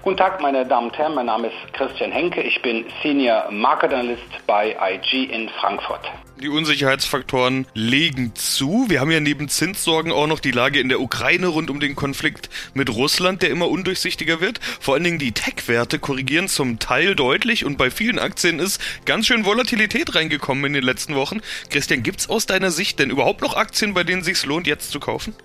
Guten 0.02 0.18
Tag, 0.18 0.42
meine 0.42 0.66
Damen 0.66 0.88
und 0.88 0.98
Herren. 0.98 1.16
Mein 1.16 1.26
Name 1.26 1.48
ist 1.48 1.74
Christian 1.74 2.12
Henke. 2.12 2.42
Ich 2.42 2.62
bin 2.62 2.86
Senior 3.04 3.52
Market 3.52 3.94
Analyst 3.94 4.24
bei 4.46 4.76
IG 4.80 5.26
in 5.26 5.50
Frankfurt. 5.60 6.00
Die 6.40 6.50
Unsicherheitsfaktoren 6.50 7.66
legen 7.74 8.34
zu. 8.36 8.86
Wir 8.90 9.02
haben 9.02 9.12
ja 9.12 9.20
neben 9.20 9.50
Zinssorgen 9.50 10.12
auch 10.12 10.28
noch 10.28 10.40
die 10.40 10.52
Lage 10.52 10.80
in 10.80 10.88
der 10.88 11.02
Ukraine 11.02 11.48
rund 11.48 11.70
um 11.70 11.80
den 11.80 11.96
Konflikt 11.96 12.50
mit 12.74 12.90
Russland, 12.90 13.42
der 13.42 13.50
immer 13.50 13.68
undurchsichtiger 13.68 14.40
wird. 14.40 14.60
Vor 14.80 14.94
allen 14.94 15.04
Dingen 15.04 15.20
die 15.20 15.32
Tech-Werte 15.32 16.00
korrigieren 16.00 16.48
zum 16.48 16.80
Teil 16.80 17.16
deutlich 17.16 17.66
und 17.66 17.78
bei 17.78 17.90
vielen 17.90 18.20
Aktien 18.20 18.60
ist 18.60 18.80
ganz 19.06 19.28
schön 19.28 19.46
Volatilität 19.46 20.16
reingekommen 20.16 20.66
in 20.66 20.74
den 20.74 20.84
letzten 20.84 21.16
Wochen. 21.16 21.42
Christian, 21.70 22.04
gibt's 22.04 22.30
aus 22.30 22.46
deiner 22.46 22.72
Sicht 22.72 23.00
denn 23.00 23.10
überhaupt 23.10 23.42
noch 23.42 23.58
Aktien, 23.58 23.94
bei 23.94 24.04
denen 24.04 24.24
sich's 24.24 24.46
lohnt, 24.46 24.68
jetzt 24.68 24.92
zu 24.92 25.00
kaufen? 25.00 25.36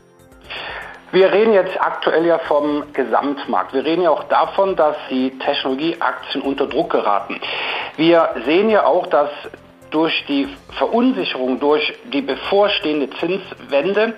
Wir 1.12 1.31
reden 1.31 1.52
jetzt 1.52 1.78
aktuell 1.78 2.25
ja 2.25 2.38
vom 2.38 2.85
Gesamtmarkt. 2.95 3.75
Wir 3.75 3.85
reden 3.85 4.02
ja 4.02 4.11
auch 4.11 4.25
davon, 4.25 4.76
dass 4.76 4.97
die 5.11 5.38
Technologieaktien 5.38 6.42
unter 6.42 6.66
Druck 6.66 6.90
geraten. 6.90 7.38
Wir 7.97 8.31
sehen 8.47 8.71
ja 8.71 8.87
auch, 8.87 9.07
dass 9.09 9.28
durch 9.92 10.25
die 10.26 10.49
Verunsicherung, 10.76 11.61
durch 11.61 11.92
die 12.12 12.22
bevorstehende 12.22 13.11
Zinswende 13.11 14.14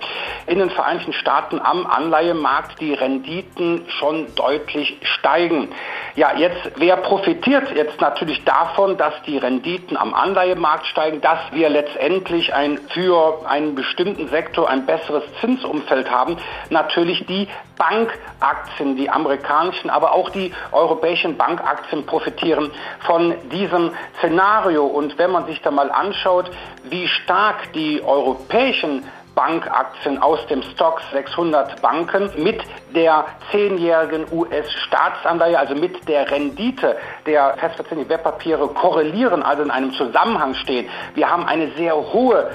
in 0.47 0.59
den 0.59 0.69
Vereinigten 0.69 1.13
Staaten 1.13 1.59
am 1.59 1.85
Anleihemarkt 1.85 2.79
die 2.79 2.93
Renditen 2.93 3.85
schon 3.99 4.33
deutlich 4.35 4.97
steigen. 5.03 5.69
Ja, 6.15 6.35
jetzt, 6.37 6.71
wer 6.77 6.95
profitiert 6.97 7.75
jetzt 7.75 7.99
natürlich 7.99 8.43
davon, 8.45 8.97
dass 8.97 9.13
die 9.23 9.37
Renditen 9.37 9.97
am 9.97 10.13
Anleihemarkt 10.13 10.85
steigen, 10.87 11.19
dass 11.19 11.39
wir 11.51 11.69
letztendlich 11.69 12.53
ein, 12.53 12.79
für 12.89 13.45
einen 13.45 13.75
bestimmten 13.75 14.29
Sektor 14.29 14.69
ein 14.69 14.85
besseres 14.85 15.23
Zinsumfeld 15.41 16.09
haben? 16.09 16.37
Natürlich 16.69 17.25
die 17.25 17.49
Bankaktien, 17.77 18.95
die 18.95 19.09
amerikanischen, 19.09 19.89
aber 19.89 20.13
auch 20.13 20.29
die 20.29 20.53
europäischen 20.71 21.35
Bankaktien 21.35 22.05
profitieren 22.05 22.71
von 23.01 23.35
diesem 23.49 23.91
Szenario. 24.19 24.85
Und 24.85 25.17
wenn 25.17 25.31
man 25.31 25.45
sich 25.45 25.61
da 25.65 25.71
mal 25.71 25.91
anschaut, 25.91 26.49
wie 26.83 27.07
stark 27.07 27.73
die 27.73 28.01
europäischen 28.03 29.03
Bankaktien 29.35 30.21
aus 30.21 30.39
dem 30.47 30.63
Stock 30.63 31.01
600 31.11 31.81
Banken 31.81 32.31
mit 32.41 32.63
der 32.95 33.25
zehnjährigen 33.51 34.25
US-Staatsanleihe, 34.31 35.59
also 35.59 35.75
mit 35.75 36.07
der 36.07 36.31
Rendite 36.31 36.97
der 37.25 37.55
festverzinslichen 37.57 38.09
Wertpapiere 38.09 38.67
korrelieren, 38.69 39.43
also 39.43 39.63
in 39.63 39.71
einem 39.71 39.91
Zusammenhang 39.93 40.53
stehen. 40.55 40.89
Wir 41.13 41.29
haben 41.29 41.45
eine 41.45 41.71
sehr 41.71 41.95
hohe 41.95 42.49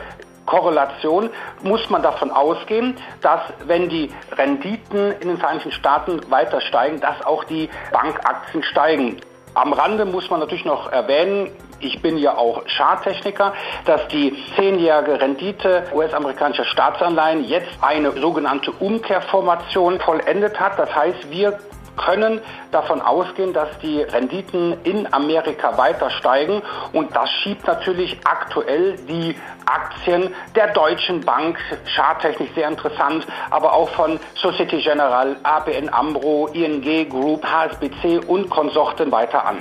Korrelation 0.47 1.31
muss 1.63 1.89
man 1.91 2.03
davon 2.03 2.33
ausgehen, 2.33 2.97
dass 3.21 3.41
wenn 3.67 3.89
die 3.89 4.11
Renditen 4.33 5.13
in 5.21 5.29
den 5.29 5.39
Vereinigten 5.39 5.71
Staaten 5.71 6.21
weiter 6.29 6.61
steigen, 6.61 6.99
dass 7.01 7.25
auch 7.25 7.45
die 7.45 7.71
Bankaktien 7.93 8.65
steigen. 8.65 9.21
Am 9.55 9.73
Rande 9.73 10.05
muss 10.05 10.31
man 10.31 10.41
natürlich 10.41 10.65
noch 10.65 10.91
erwähnen, 10.93 11.51
ich 11.81 12.03
bin 12.03 12.19
ja 12.19 12.37
auch 12.37 12.63
Charttechniker, 12.67 13.55
dass 13.87 14.07
die 14.09 14.37
zehnjährige 14.55 15.21
Rendite 15.21 15.85
US-amerikanischer 15.95 16.65
Staatsanleihen 16.65 17.45
jetzt 17.49 17.71
eine 17.81 18.13
sogenannte 18.13 18.71
Umkehrformation 18.71 19.99
vollendet 20.01 20.61
hat. 20.61 20.79
Das 20.79 20.95
heißt, 20.95 21.31
wir 21.31 21.59
können 22.05 22.41
davon 22.73 23.01
ausgehen, 23.01 23.53
dass 23.53 23.69
die 23.83 24.03
Renditen 24.03 24.77
in 24.85 25.13
Amerika 25.13 25.77
weiter 25.77 26.11
steigen 26.11 26.63
und 26.93 27.15
das 27.15 27.31
schiebt 27.43 27.67
natürlich 27.67 28.19
aktuell 28.25 28.97
die 29.09 29.37
Aktien 29.67 30.35
der 30.55 30.73
Deutschen 30.73 31.21
Bank, 31.21 31.59
charttechnisch 31.95 32.51
sehr 32.55 32.69
interessant, 32.69 33.27
aber 33.51 33.73
auch 33.73 33.89
von 33.91 34.19
Societe 34.35 34.79
Generale, 34.79 35.37
ABN 35.43 35.89
AMRO, 35.93 36.49
ING 36.53 37.09
Group, 37.09 37.45
HSBC 37.45 38.21
und 38.27 38.51
Konsorten 38.51 39.13
weiter 39.13 39.47
an. 39.47 39.59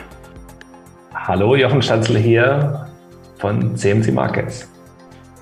Hallo, 1.13 1.55
Jochen 1.55 1.81
Schanzl 1.81 2.17
hier 2.17 2.88
von 3.38 3.75
CMC 3.75 4.12
Markets. 4.12 4.69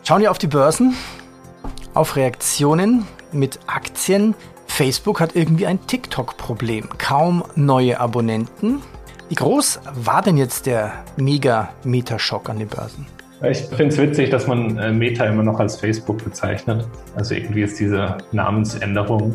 Schauen 0.04 0.22
wir 0.22 0.32
auf 0.32 0.38
die 0.38 0.48
Börsen, 0.48 0.96
auf 1.94 2.16
Reaktionen 2.16 3.06
mit 3.32 3.60
Aktien. 3.68 4.36
Facebook 4.78 5.20
hat 5.20 5.36
irgendwie 5.36 5.66
ein 5.66 5.80
TikTok-Problem. 5.88 6.90
Kaum 7.00 7.44
neue 7.56 8.00
Abonnenten. 8.00 8.84
Wie 9.28 9.34
groß 9.34 9.80
war 9.96 10.22
denn 10.22 10.38
jetzt 10.38 10.68
der 10.68 11.04
Mega-Meter-Schock 11.16 12.48
an 12.48 12.60
den 12.60 12.68
Börsen? 12.68 13.08
Ich 13.42 13.58
finde 13.58 13.88
es 13.88 13.98
witzig, 13.98 14.30
dass 14.30 14.46
man 14.46 14.78
äh, 14.78 14.92
Meta 14.92 15.26
immer 15.26 15.42
noch 15.42 15.60
als 15.60 15.78
Facebook 15.78 16.24
bezeichnet. 16.24 16.88
Also 17.16 17.34
irgendwie 17.34 17.64
ist 17.64 17.80
diese 17.80 18.20
Namensänderung 18.34 19.34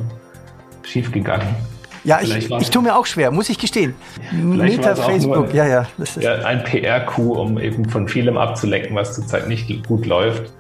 schiefgegangen. 0.85 1.49
Ja, 2.05 2.21
ich, 2.23 2.49
ich 2.49 2.71
tue 2.71 2.83
mir 2.83 2.95
auch 2.95 3.07
schwer, 3.07 3.33
muss 3.33 3.49
ich 3.49 3.59
gestehen. 3.59 3.95
Meta 4.31 4.95
Facebook, 4.95 5.53
ja, 5.53 5.67
ja, 5.67 5.87
ist 5.99 6.23
ja. 6.23 6.35
Ein 6.35 6.63
PR-Coup, 6.63 7.37
um 7.37 7.59
eben 7.59 7.89
von 7.89 8.07
vielem 8.07 8.37
abzulecken, 8.37 8.95
was 8.95 9.17
zurzeit 9.17 9.49
nicht 9.49 9.89
gut 9.89 10.07
läuft. 10.07 10.53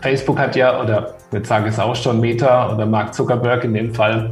Facebook 0.00 0.38
hat 0.38 0.56
ja, 0.56 0.80
oder 0.80 1.14
jetzt 1.32 1.48
sage 1.48 1.68
ich 1.68 1.74
es 1.74 1.80
auch 1.80 1.96
schon, 1.96 2.20
Meta 2.20 2.72
oder 2.72 2.86
Mark 2.86 3.14
Zuckerberg 3.14 3.64
in 3.64 3.74
dem 3.74 3.94
Fall, 3.94 4.30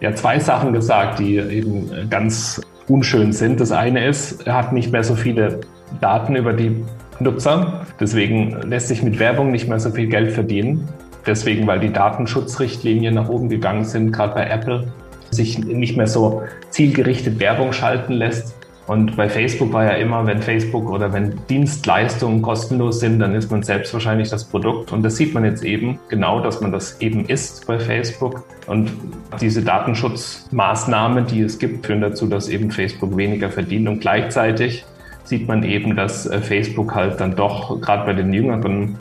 ja 0.00 0.14
zwei 0.14 0.38
Sachen 0.38 0.72
gesagt, 0.72 1.18
die 1.18 1.36
eben 1.36 2.08
ganz 2.08 2.60
unschön 2.88 3.32
sind. 3.32 3.60
Das 3.60 3.72
eine 3.72 4.06
ist, 4.06 4.46
er 4.46 4.54
hat 4.54 4.72
nicht 4.72 4.92
mehr 4.92 5.04
so 5.04 5.14
viele 5.14 5.60
Daten 6.00 6.36
über 6.36 6.52
die 6.52 6.84
Nutzer. 7.20 7.86
Deswegen 8.00 8.60
lässt 8.62 8.88
sich 8.88 9.02
mit 9.02 9.18
Werbung 9.18 9.50
nicht 9.50 9.68
mehr 9.68 9.78
so 9.78 9.90
viel 9.90 10.08
Geld 10.08 10.32
verdienen. 10.32 10.88
Deswegen, 11.26 11.66
weil 11.66 11.80
die 11.80 11.92
Datenschutzrichtlinien 11.92 13.14
nach 13.14 13.28
oben 13.28 13.48
gegangen 13.48 13.84
sind, 13.84 14.12
gerade 14.12 14.34
bei 14.34 14.46
Apple 14.48 14.90
sich 15.30 15.58
nicht 15.58 15.96
mehr 15.96 16.06
so 16.06 16.42
zielgerichtet 16.70 17.38
Werbung 17.38 17.72
schalten 17.72 18.14
lässt. 18.14 18.56
Und 18.90 19.16
bei 19.16 19.28
Facebook 19.28 19.72
war 19.72 19.84
ja 19.84 19.92
immer, 19.92 20.26
wenn 20.26 20.42
Facebook 20.42 20.90
oder 20.90 21.12
wenn 21.12 21.38
Dienstleistungen 21.48 22.42
kostenlos 22.42 22.98
sind, 22.98 23.20
dann 23.20 23.36
ist 23.36 23.48
man 23.48 23.62
selbst 23.62 23.94
wahrscheinlich 23.94 24.30
das 24.30 24.42
Produkt. 24.42 24.90
Und 24.90 25.04
das 25.04 25.14
sieht 25.14 25.32
man 25.32 25.44
jetzt 25.44 25.62
eben 25.62 26.00
genau, 26.08 26.40
dass 26.40 26.60
man 26.60 26.72
das 26.72 27.00
eben 27.00 27.24
ist 27.26 27.68
bei 27.68 27.78
Facebook. 27.78 28.42
Und 28.66 28.90
diese 29.40 29.62
Datenschutzmaßnahmen, 29.62 31.24
die 31.28 31.42
es 31.42 31.60
gibt, 31.60 31.86
führen 31.86 32.00
dazu, 32.00 32.26
dass 32.26 32.48
eben 32.48 32.72
Facebook 32.72 33.16
weniger 33.16 33.48
verdient. 33.48 33.86
Und 33.86 34.00
gleichzeitig 34.00 34.84
sieht 35.22 35.46
man 35.46 35.62
eben, 35.62 35.94
dass 35.94 36.26
äh, 36.26 36.40
Facebook 36.40 36.92
halt 36.92 37.20
dann 37.20 37.36
doch 37.36 37.80
gerade 37.80 38.06
bei 38.06 38.12
den 38.12 38.32
jüngeren 38.32 38.98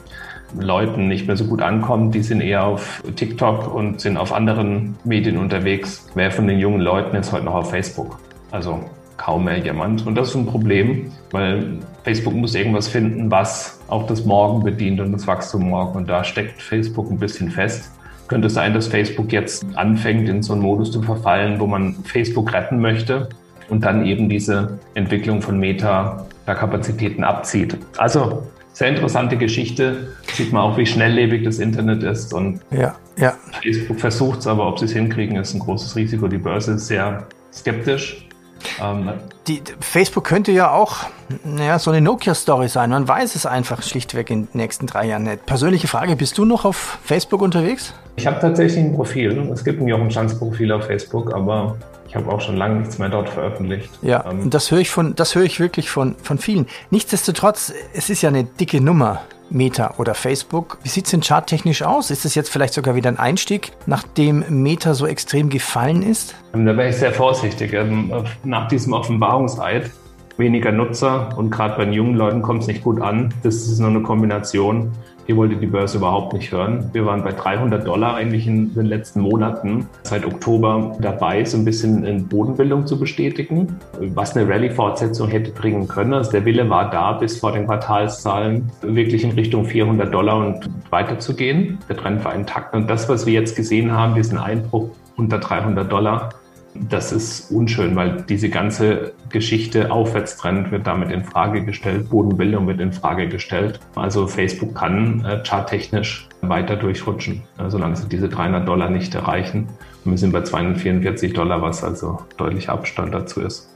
Leuten 0.55 1.07
nicht 1.07 1.25
mehr 1.25 1.35
so 1.35 1.45
gut 1.45 1.63
ankommt. 1.63 2.13
Die 2.13 2.21
sind 2.21 2.41
eher 2.41 2.63
auf 2.63 3.01
TikTok 3.15 3.73
und 3.73 4.01
sind 4.01 4.17
auf 4.17 4.33
anderen 4.33 4.97
Medien 5.03 5.39
unterwegs. 5.39 6.07
Wer 6.13 6.29
von 6.29 6.45
den 6.45 6.59
jungen 6.59 6.79
Leuten 6.79 7.15
ist 7.15 7.31
heute 7.31 7.45
noch 7.45 7.55
auf 7.55 7.71
Facebook? 7.71 8.19
Also 8.51 8.83
kaum 9.19 9.43
mehr 9.43 9.59
jemand. 9.59 10.07
Und 10.07 10.15
das 10.15 10.29
ist 10.29 10.35
ein 10.35 10.47
Problem, 10.47 11.11
weil 11.31 11.77
Facebook 12.03 12.33
muss 12.33 12.55
irgendwas 12.55 12.87
finden, 12.87 13.29
was 13.29 13.79
auch 13.87 14.07
das 14.07 14.25
Morgen 14.25 14.63
bedient 14.63 14.99
und 14.99 15.11
das 15.11 15.27
Wachstum 15.27 15.69
morgen. 15.69 15.95
Und 15.97 16.09
da 16.09 16.23
steckt 16.23 16.61
Facebook 16.61 17.11
ein 17.11 17.19
bisschen 17.19 17.51
fest. 17.51 17.91
Könnte 18.27 18.49
sein, 18.49 18.73
dass 18.73 18.87
Facebook 18.87 19.31
jetzt 19.31 19.65
anfängt, 19.75 20.29
in 20.29 20.41
so 20.41 20.53
einen 20.53 20.61
Modus 20.61 20.91
zu 20.91 21.01
verfallen, 21.01 21.59
wo 21.59 21.67
man 21.67 21.95
Facebook 22.05 22.53
retten 22.53 22.79
möchte 22.79 23.29
und 23.69 23.83
dann 23.83 24.05
eben 24.05 24.29
diese 24.29 24.79
Entwicklung 24.93 25.41
von 25.41 25.59
Meta 25.59 26.25
da 26.45 26.55
Kapazitäten 26.55 27.23
abzieht. 27.23 27.77
Also 27.97 28.43
sehr 28.73 28.89
interessante 28.89 29.35
Geschichte. 29.35 30.07
Sieht 30.33 30.53
man 30.53 30.61
auch, 30.61 30.77
wie 30.77 30.85
schnelllebig 30.85 31.43
das 31.43 31.59
Internet 31.59 32.03
ist. 32.03 32.33
Und 32.33 32.61
ja, 32.71 32.95
ja. 33.17 33.33
Facebook 33.61 33.99
versucht 33.99 34.39
es, 34.39 34.47
aber 34.47 34.67
ob 34.67 34.79
sie 34.79 34.85
es 34.85 34.93
hinkriegen, 34.93 35.35
ist 35.35 35.53
ein 35.53 35.59
großes 35.59 35.95
Risiko. 35.95 36.27
Die 36.27 36.37
Börse 36.37 36.73
ist 36.73 36.87
sehr 36.87 37.27
skeptisch. 37.51 38.28
Ähm, 38.81 39.09
die, 39.47 39.61
Facebook 39.79 40.23
könnte 40.23 40.51
ja 40.51 40.71
auch 40.71 41.05
naja, 41.43 41.79
so 41.79 41.91
eine 41.91 42.01
Nokia-Story 42.01 42.67
sein. 42.67 42.89
Man 42.89 43.07
weiß 43.07 43.35
es 43.35 43.45
einfach 43.45 43.83
schlichtweg 43.83 44.29
in 44.29 44.47
den 44.47 44.57
nächsten 44.57 44.87
drei 44.87 45.05
Jahren 45.07 45.23
nicht. 45.23 45.45
Persönliche 45.45 45.87
Frage, 45.87 46.15
bist 46.15 46.37
du 46.37 46.45
noch 46.45 46.65
auf 46.65 46.99
Facebook 47.03 47.41
unterwegs? 47.41 47.93
Ich 48.15 48.27
habe 48.27 48.39
tatsächlich 48.39 48.83
ein 48.83 48.95
Profil. 48.95 49.49
Es 49.53 49.63
gibt 49.63 49.81
ein 49.81 49.87
Jochen 49.87 50.11
Schanz-Profil 50.11 50.71
auf 50.71 50.85
Facebook, 50.85 51.33
aber 51.33 51.77
ich 52.07 52.15
habe 52.15 52.31
auch 52.31 52.41
schon 52.41 52.57
lange 52.57 52.79
nichts 52.79 52.97
mehr 52.97 53.09
dort 53.09 53.29
veröffentlicht. 53.29 53.89
Ja, 54.01 54.25
ähm, 54.29 54.41
und 54.41 54.53
das 54.53 54.71
höre 54.71 54.79
ich 54.79 54.89
von, 54.89 55.15
das 55.15 55.35
höre 55.35 55.43
ich 55.43 55.59
wirklich 55.59 55.89
von, 55.89 56.15
von 56.21 56.37
vielen. 56.37 56.67
Nichtsdestotrotz, 56.89 57.71
es 57.93 58.09
ist 58.09 58.21
ja 58.21 58.29
eine 58.29 58.43
dicke 58.43 58.81
Nummer. 58.81 59.21
Meta 59.49 59.95
oder 59.97 60.13
Facebook. 60.13 60.77
Wie 60.83 60.89
sieht 60.89 61.05
es 61.05 61.11
denn 61.11 61.21
charttechnisch 61.21 61.83
aus? 61.83 62.11
Ist 62.11 62.25
es 62.25 62.35
jetzt 62.35 62.49
vielleicht 62.49 62.73
sogar 62.73 62.95
wieder 62.95 63.09
ein 63.09 63.19
Einstieg, 63.19 63.71
nachdem 63.85 64.43
Meta 64.49 64.93
so 64.93 65.07
extrem 65.07 65.49
gefallen 65.49 66.03
ist? 66.03 66.35
Da 66.53 66.59
wäre 66.59 66.89
ich 66.89 66.97
sehr 66.97 67.13
vorsichtig. 67.13 67.73
Ähm, 67.73 68.11
nach 68.43 68.67
diesem 68.67 68.93
Offenbarungseid 68.93 69.91
weniger 70.37 70.71
Nutzer 70.71 71.29
und 71.37 71.51
gerade 71.51 71.75
bei 71.75 71.85
den 71.85 71.93
jungen 71.93 72.15
Leuten 72.15 72.41
kommt 72.41 72.61
es 72.61 72.67
nicht 72.67 72.83
gut 72.83 73.01
an. 73.01 73.33
Das 73.43 73.55
ist 73.55 73.79
nur 73.79 73.89
eine 73.89 74.01
Kombination 74.01 74.91
hier 75.29 75.37
wollte 75.37 75.57
die 75.57 75.67
Börse 75.67 75.99
überhaupt 75.99 76.33
nicht 76.33 76.51
hören. 76.51 76.89
Wir 76.91 77.05
waren 77.05 77.23
bei 77.23 77.31
300 77.31 77.85
Dollar 77.85 78.15
eigentlich 78.15 78.47
in 78.47 78.73
den 78.73 78.87
letzten 78.87 79.21
Monaten 79.21 79.87
seit 80.01 80.25
Oktober 80.25 80.97
dabei, 80.99 81.45
so 81.45 81.55
ein 81.55 81.65
bisschen 81.65 82.03
in 82.03 82.27
Bodenbildung 82.27 82.87
zu 82.87 82.99
bestätigen, 82.99 83.77
was 83.99 84.35
eine 84.35 84.49
Rallye-Fortsetzung 84.49 85.27
hätte 85.27 85.51
bringen 85.51 85.87
können. 85.87 86.15
Also 86.15 86.31
der 86.31 86.45
Wille 86.45 86.67
war 86.71 86.89
da, 86.89 87.11
bis 87.11 87.37
vor 87.37 87.51
den 87.51 87.67
Quartalszahlen 87.67 88.71
wirklich 88.81 89.23
in 89.23 89.29
Richtung 89.33 89.65
400 89.65 90.11
Dollar 90.11 90.37
und 90.37 90.67
weiterzugehen. 90.89 91.77
Der 91.87 91.97
Trend 91.97 92.25
war 92.25 92.33
intakt. 92.33 92.73
Und 92.73 92.89
das, 92.89 93.07
was 93.07 93.27
wir 93.27 93.33
jetzt 93.33 93.55
gesehen 93.55 93.91
haben, 93.91 94.15
diesen 94.15 94.39
Einbruch 94.39 94.89
unter 95.15 95.37
300 95.37 95.91
Dollar, 95.91 96.29
das 96.73 97.11
ist 97.11 97.51
unschön, 97.51 97.95
weil 97.95 98.23
diese 98.27 98.49
ganze 98.49 99.13
Geschichte 99.29 99.91
Aufwärtstrend 99.91 100.71
wird 100.71 100.87
damit 100.87 101.11
in 101.11 101.23
Frage 101.23 101.63
gestellt, 101.63 102.09
Bodenbildung 102.09 102.67
wird 102.67 102.79
in 102.79 102.93
Frage 102.93 103.27
gestellt. 103.27 103.79
Also 103.95 104.27
Facebook 104.27 104.75
kann 104.75 105.25
äh, 105.25 105.43
charttechnisch 105.43 106.27
weiter 106.41 106.75
durchrutschen, 106.75 107.43
äh, 107.57 107.69
solange 107.69 107.95
sie 107.95 108.07
diese 108.07 108.29
300 108.29 108.67
Dollar 108.67 108.89
nicht 108.89 109.13
erreichen. 109.15 109.67
Und 110.05 110.11
wir 110.11 110.17
sind 110.17 110.31
bei 110.31 110.41
244 110.41 111.33
Dollar, 111.33 111.61
was 111.61 111.83
also 111.83 112.19
deutlicher 112.37 112.73
Abstand 112.73 113.13
dazu 113.13 113.41
ist. 113.41 113.75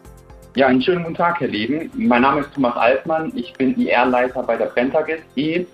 Ja, 0.55 0.67
einen 0.67 0.81
schönen 0.81 1.03
guten 1.03 1.15
Tag, 1.15 1.39
Herr 1.39 1.47
Leben. 1.47 1.89
Mein 1.95 2.21
Name 2.21 2.41
ist 2.41 2.53
Thomas 2.53 2.75
Altmann. 2.75 3.31
Ich 3.35 3.53
bin 3.53 3.75
IR-Leiter 3.75 4.43
bei 4.43 4.55
der 4.55 4.67
Brentag 4.67 5.09
SE 5.35 5.65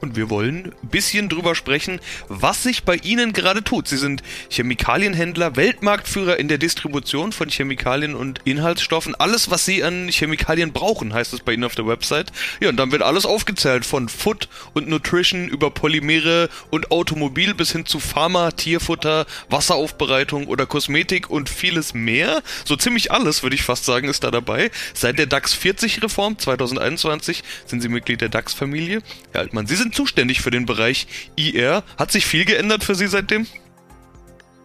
und 0.00 0.16
wir 0.16 0.30
wollen 0.30 0.72
ein 0.82 0.88
bisschen 0.88 1.28
drüber 1.28 1.54
sprechen, 1.54 2.00
was 2.28 2.62
sich 2.62 2.84
bei 2.84 2.96
Ihnen 2.96 3.32
gerade 3.32 3.62
tut. 3.62 3.88
Sie 3.88 3.96
sind 3.96 4.22
Chemikalienhändler, 4.50 5.56
Weltmarktführer 5.56 6.38
in 6.38 6.48
der 6.48 6.58
Distribution 6.58 7.32
von 7.32 7.48
Chemikalien 7.48 8.14
und 8.14 8.40
Inhaltsstoffen. 8.44 9.14
Alles, 9.14 9.50
was 9.50 9.64
Sie 9.64 9.82
an 9.84 10.08
Chemikalien 10.08 10.72
brauchen, 10.72 11.12
heißt 11.12 11.32
es 11.32 11.40
bei 11.40 11.52
Ihnen 11.52 11.64
auf 11.64 11.74
der 11.74 11.86
Website. 11.86 12.32
Ja, 12.60 12.68
und 12.68 12.76
dann 12.76 12.92
wird 12.92 13.02
alles 13.02 13.26
aufgezählt, 13.26 13.84
von 13.84 14.08
Food 14.08 14.48
und 14.74 14.88
Nutrition 14.88 15.48
über 15.48 15.70
Polymere 15.70 16.48
und 16.70 16.90
Automobil 16.90 17.54
bis 17.54 17.72
hin 17.72 17.86
zu 17.86 18.00
Pharma, 18.00 18.52
Tierfutter, 18.52 19.26
Wasseraufbereitung 19.50 20.46
oder 20.46 20.66
Kosmetik 20.66 21.30
und 21.30 21.48
vieles 21.48 21.94
mehr. 21.94 22.42
So 22.64 22.76
ziemlich 22.76 23.12
alles, 23.12 23.42
würde 23.42 23.56
ich 23.56 23.62
fast 23.62 23.84
sagen, 23.84 24.08
ist 24.08 24.24
da 24.24 24.30
dabei. 24.30 24.70
Seit 24.94 25.18
der 25.18 25.26
DAX 25.26 25.54
40 25.54 26.02
Reform 26.02 26.38
2021 26.38 27.42
sind 27.66 27.80
Sie 27.80 27.88
Mitglied 27.88 28.20
der 28.20 28.28
DAX-Familie. 28.28 29.02
Herr 29.32 29.42
Altmann, 29.42 29.66
Sie 29.66 29.76
sind 29.76 29.87
sind 29.88 29.94
zuständig 29.94 30.42
für 30.42 30.50
den 30.50 30.66
Bereich 30.66 31.06
IR. 31.36 31.82
Hat 31.98 32.10
sich 32.10 32.26
viel 32.26 32.44
geändert 32.44 32.84
für 32.84 32.94
Sie 32.94 33.06
seitdem? 33.06 33.46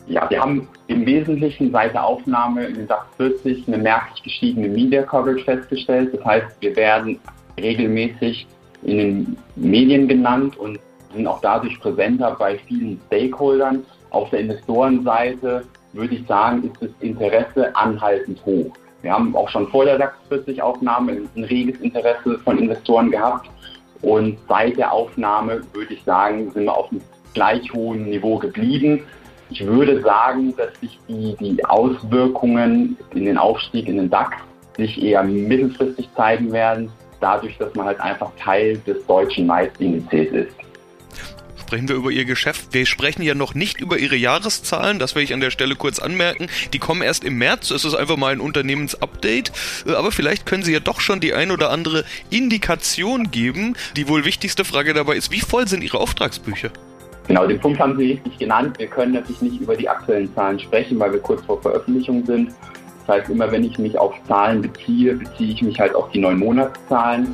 Ja, 0.08 0.30
wir 0.30 0.42
haben 0.42 0.68
im 0.88 1.06
Wesentlichen 1.06 1.72
seit 1.72 1.94
der 1.94 2.06
Aufnahme 2.06 2.66
in 2.66 2.76
den 2.76 2.88
DAX 2.88 3.06
40 3.16 3.68
eine 3.68 3.78
merklich 3.78 4.22
gestiegene 4.22 4.68
Media 4.68 5.02
Coverage 5.04 5.46
festgestellt. 5.46 6.14
Das 6.14 6.26
heißt, 6.26 6.48
wir 6.60 6.76
werden 6.76 7.20
regelmäßig 7.58 8.46
in 8.82 8.98
den 8.98 9.38
Medien 9.56 10.10
genannt 10.10 10.58
und 10.58 10.78
sind 11.16 11.26
auch 11.26 11.40
dadurch 11.40 11.80
präsenter 11.80 12.36
bei 12.38 12.60
vielen 12.68 13.00
Stakeholdern. 13.08 13.86
Auf 14.10 14.30
der 14.32 14.42
Investorenseite 14.42 15.64
würde 15.94 16.16
ich 16.16 16.28
sagen, 16.28 16.64
ist 16.64 16.82
das 16.82 16.90
Interesse 17.00 17.74
anhaltend 17.78 18.46
hoch. 18.46 18.74
Wir 19.02 19.14
haben 19.14 19.34
auch 19.38 19.48
schon 19.48 19.70
vor 19.70 19.86
der 19.86 19.98
DAX 19.98 20.16
40 20.28 20.62
Aufnahme 20.62 21.14
ein 21.14 21.44
reges 21.46 21.80
Interesse 21.80 22.40
von 22.40 22.58
Investoren 22.58 23.10
gehabt 23.10 23.50
und 24.04 24.38
seit 24.48 24.78
der 24.78 24.92
Aufnahme 24.92 25.62
würde 25.74 25.94
ich 25.94 26.04
sagen, 26.04 26.52
sind 26.52 26.66
wir 26.66 26.78
auf 26.78 26.92
einem 26.92 27.02
gleich 27.34 27.74
hohen 27.74 28.06
Niveau 28.10 28.38
geblieben. 28.38 29.04
Ich 29.50 29.66
würde 29.66 30.02
sagen, 30.02 30.56
dass 30.56 30.80
sich 30.80 31.00
die, 31.08 31.36
die 31.40 31.66
Auswirkungen 31.66 32.98
in 33.16 33.26
den 33.26 33.38
Aufstieg 33.38 33.88
in 33.88 33.98
den 33.98 34.10
DAX 34.10 34.38
sich 34.78 35.02
eher 35.02 35.24
mittelfristig 35.24 36.10
zeigen 36.16 36.52
werden, 36.52 36.92
dadurch, 37.22 37.58
dass 37.58 37.74
man 37.76 37.86
halt 37.86 38.00
einfach 38.02 38.32
Teil 38.38 38.78
des 38.86 39.06
deutschen 39.08 39.48
Maisindizes 39.48 40.32
ist 40.32 40.63
sprechen 41.64 41.88
wir 41.88 41.96
über 41.96 42.12
Ihr 42.12 42.26
Geschäft. 42.26 42.68
Wir 42.72 42.86
sprechen 42.86 43.24
ja 43.24 43.36
noch 43.36 43.56
nicht 43.56 43.80
über 43.80 43.98
Ihre 43.98 44.18
Jahreszahlen, 44.18 45.00
das 45.00 45.16
werde 45.16 45.24
ich 45.24 45.34
an 45.34 45.40
der 45.40 45.50
Stelle 45.50 45.76
kurz 45.76 46.00
anmerken. 46.00 46.48
Die 46.74 46.80
kommen 46.80 47.02
erst 47.02 47.24
im 47.24 47.38
März, 47.38 47.72
es 47.72 47.86
ist 47.86 47.96
einfach 47.96 48.18
mal 48.18 48.34
ein 48.34 48.42
Unternehmensupdate. 48.42 49.52
Aber 49.88 50.12
vielleicht 50.12 50.46
können 50.46 50.64
Sie 50.64 50.74
ja 50.74 50.82
doch 50.82 51.00
schon 51.00 51.22
die 51.22 51.34
ein 51.34 51.52
oder 51.52 51.70
andere 51.70 52.04
Indikation 52.30 53.32
geben. 53.32 53.76
Die 53.96 54.10
wohl 54.10 54.26
wichtigste 54.26 54.66
Frage 54.66 54.94
dabei 54.94 55.16
ist, 55.16 55.32
wie 55.32 55.40
voll 55.40 55.68
sind 55.68 55.84
Ihre 55.84 56.00
Auftragsbücher? 56.00 56.70
Genau, 57.28 57.48
den 57.48 57.60
Punkt 57.60 57.80
haben 57.80 57.98
Sie 57.98 58.12
richtig 58.12 58.38
genannt. 58.38 58.78
Wir 58.78 58.88
können 58.88 59.14
natürlich 59.14 59.42
nicht 59.42 59.62
über 59.62 59.78
die 59.78 59.88
aktuellen 59.88 60.34
Zahlen 60.36 60.60
sprechen, 60.60 61.00
weil 61.00 61.14
wir 61.14 61.20
kurz 61.20 61.46
vor 61.46 61.62
Veröffentlichung 61.62 62.26
sind. 62.26 62.54
Das 63.08 63.18
heißt, 63.18 63.30
immer 63.30 63.50
wenn 63.52 63.64
ich 63.64 63.78
mich 63.80 63.98
auf 63.98 64.14
Zahlen 64.28 64.62
beziehe, 64.62 65.16
beziehe 65.16 65.54
ich 65.54 65.62
mich 65.62 65.80
halt 65.80 65.96
auf 65.96 66.12
die 66.12 66.20
neun 66.20 66.40
Monatszahlen. 66.40 67.34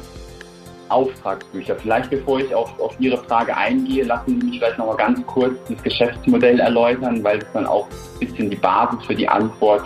Auftragsbücher. 0.89 1.75
Vielleicht 1.75 2.09
bevor 2.09 2.39
ich 2.39 2.53
auf, 2.53 2.79
auf 2.79 2.95
Ihre 2.99 3.17
Frage 3.17 3.55
eingehe, 3.55 4.03
lassen 4.03 4.39
Sie 4.39 4.47
mich 4.47 4.59
vielleicht 4.59 4.77
noch 4.77 4.87
mal 4.87 4.97
ganz 4.97 5.25
kurz 5.27 5.53
das 5.69 5.81
Geschäftsmodell 5.83 6.59
erläutern, 6.59 7.23
weil 7.23 7.39
es 7.39 7.45
dann 7.53 7.65
auch 7.65 7.87
ein 7.87 8.27
bisschen 8.27 8.49
die 8.49 8.57
Basis 8.57 9.05
für 9.05 9.15
die 9.15 9.27
Antwort 9.27 9.83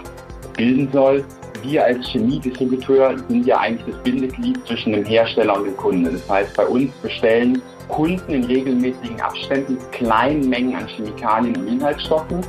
bilden 0.55 0.89
soll. 0.91 1.23
Wir 1.61 1.85
als 1.85 2.05
Chemiedistributeur 2.09 3.17
sind 3.29 3.45
ja 3.45 3.59
eigentlich 3.59 3.95
das 3.95 4.03
Bindeglied 4.03 4.59
zwischen 4.67 4.93
dem 4.93 5.05
Hersteller 5.05 5.55
und 5.55 5.65
dem 5.65 5.77
Kunden. 5.77 6.03
Das 6.03 6.29
heißt, 6.29 6.55
bei 6.57 6.65
uns 6.65 6.91
bestellen 7.01 7.61
Kunden 7.87 8.31
in 8.31 8.43
regelmäßigen 8.45 9.21
Abständen 9.21 9.77
kleinen 9.91 10.49
Mengen 10.49 10.75
an 10.75 10.87
Chemikalien 10.87 11.55
und 11.55 11.67
Inhaltsstoffen 11.67 12.41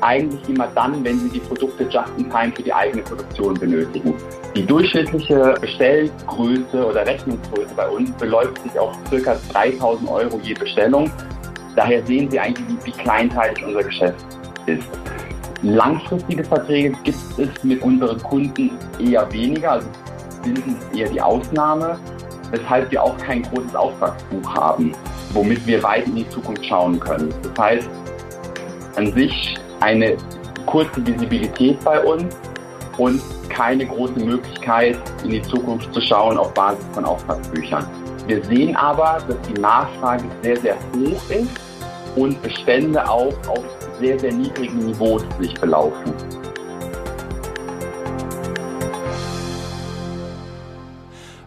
eigentlich 0.00 0.48
immer 0.48 0.68
dann, 0.74 1.02
wenn 1.04 1.18
sie 1.18 1.30
die 1.30 1.40
Produkte 1.40 1.84
just 1.84 2.10
in 2.18 2.30
time 2.30 2.52
für 2.54 2.62
die 2.62 2.72
eigene 2.72 3.02
Produktion 3.02 3.54
benötigen. 3.54 4.14
Die 4.54 4.64
durchschnittliche 4.64 5.56
Bestellgröße 5.60 6.86
oder 6.86 7.04
Rechnungsgröße 7.04 7.74
bei 7.74 7.88
uns 7.88 8.12
beläuft 8.12 8.62
sich 8.62 8.78
auf 8.78 8.96
ca. 9.10 9.36
3000 9.52 10.08
Euro 10.08 10.38
je 10.44 10.54
Bestellung. 10.54 11.10
Daher 11.74 12.06
sehen 12.06 12.30
Sie 12.30 12.38
eigentlich, 12.38 12.64
wie 12.84 12.92
kleinteilig 12.92 13.64
unser 13.64 13.82
Geschäft 13.82 14.24
ist. 14.66 14.86
Langfristige 15.62 16.44
Verträge 16.44 16.96
gibt 17.02 17.18
es 17.38 17.64
mit 17.64 17.82
unseren 17.82 18.22
Kunden 18.22 18.70
eher 19.00 19.30
weniger, 19.32 19.72
also 19.72 19.88
sind 20.44 20.62
eher 20.94 21.08
die 21.08 21.20
Ausnahme, 21.20 21.98
weshalb 22.52 22.92
wir 22.92 23.02
auch 23.02 23.16
kein 23.18 23.42
großes 23.42 23.74
Auftragsbuch 23.74 24.54
haben, 24.54 24.92
womit 25.32 25.66
wir 25.66 25.82
weit 25.82 26.06
in 26.06 26.14
die 26.14 26.28
Zukunft 26.28 26.64
schauen 26.64 27.00
können. 27.00 27.34
Das 27.42 27.58
heißt, 27.58 27.88
an 28.94 29.12
sich 29.14 29.56
eine 29.80 30.16
kurze 30.66 31.04
Visibilität 31.04 31.82
bei 31.82 32.00
uns 32.04 32.36
und 32.98 33.20
keine 33.54 33.86
große 33.86 34.18
Möglichkeit, 34.18 34.98
in 35.22 35.30
die 35.30 35.42
Zukunft 35.42 35.92
zu 35.94 36.00
schauen 36.00 36.36
auf 36.36 36.52
Basis 36.54 36.84
von 36.92 37.04
Auftragsbüchern. 37.04 37.86
Wir 38.26 38.44
sehen 38.44 38.74
aber, 38.74 39.22
dass 39.28 39.40
die 39.42 39.60
Nachfrage 39.60 40.24
sehr, 40.42 40.56
sehr 40.56 40.76
hoch 40.94 41.30
ist 41.30 41.60
und 42.16 42.40
Bestände 42.42 43.08
auch 43.08 43.34
auf 43.48 43.64
sehr, 44.00 44.18
sehr 44.18 44.32
niedrigen 44.32 44.86
Niveaus 44.86 45.22
sich 45.38 45.54
belaufen. 45.54 46.12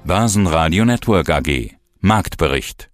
Börsenradio 0.05 0.85
Network 0.85 1.29
AG 1.29 1.75
Marktbericht 1.99 2.89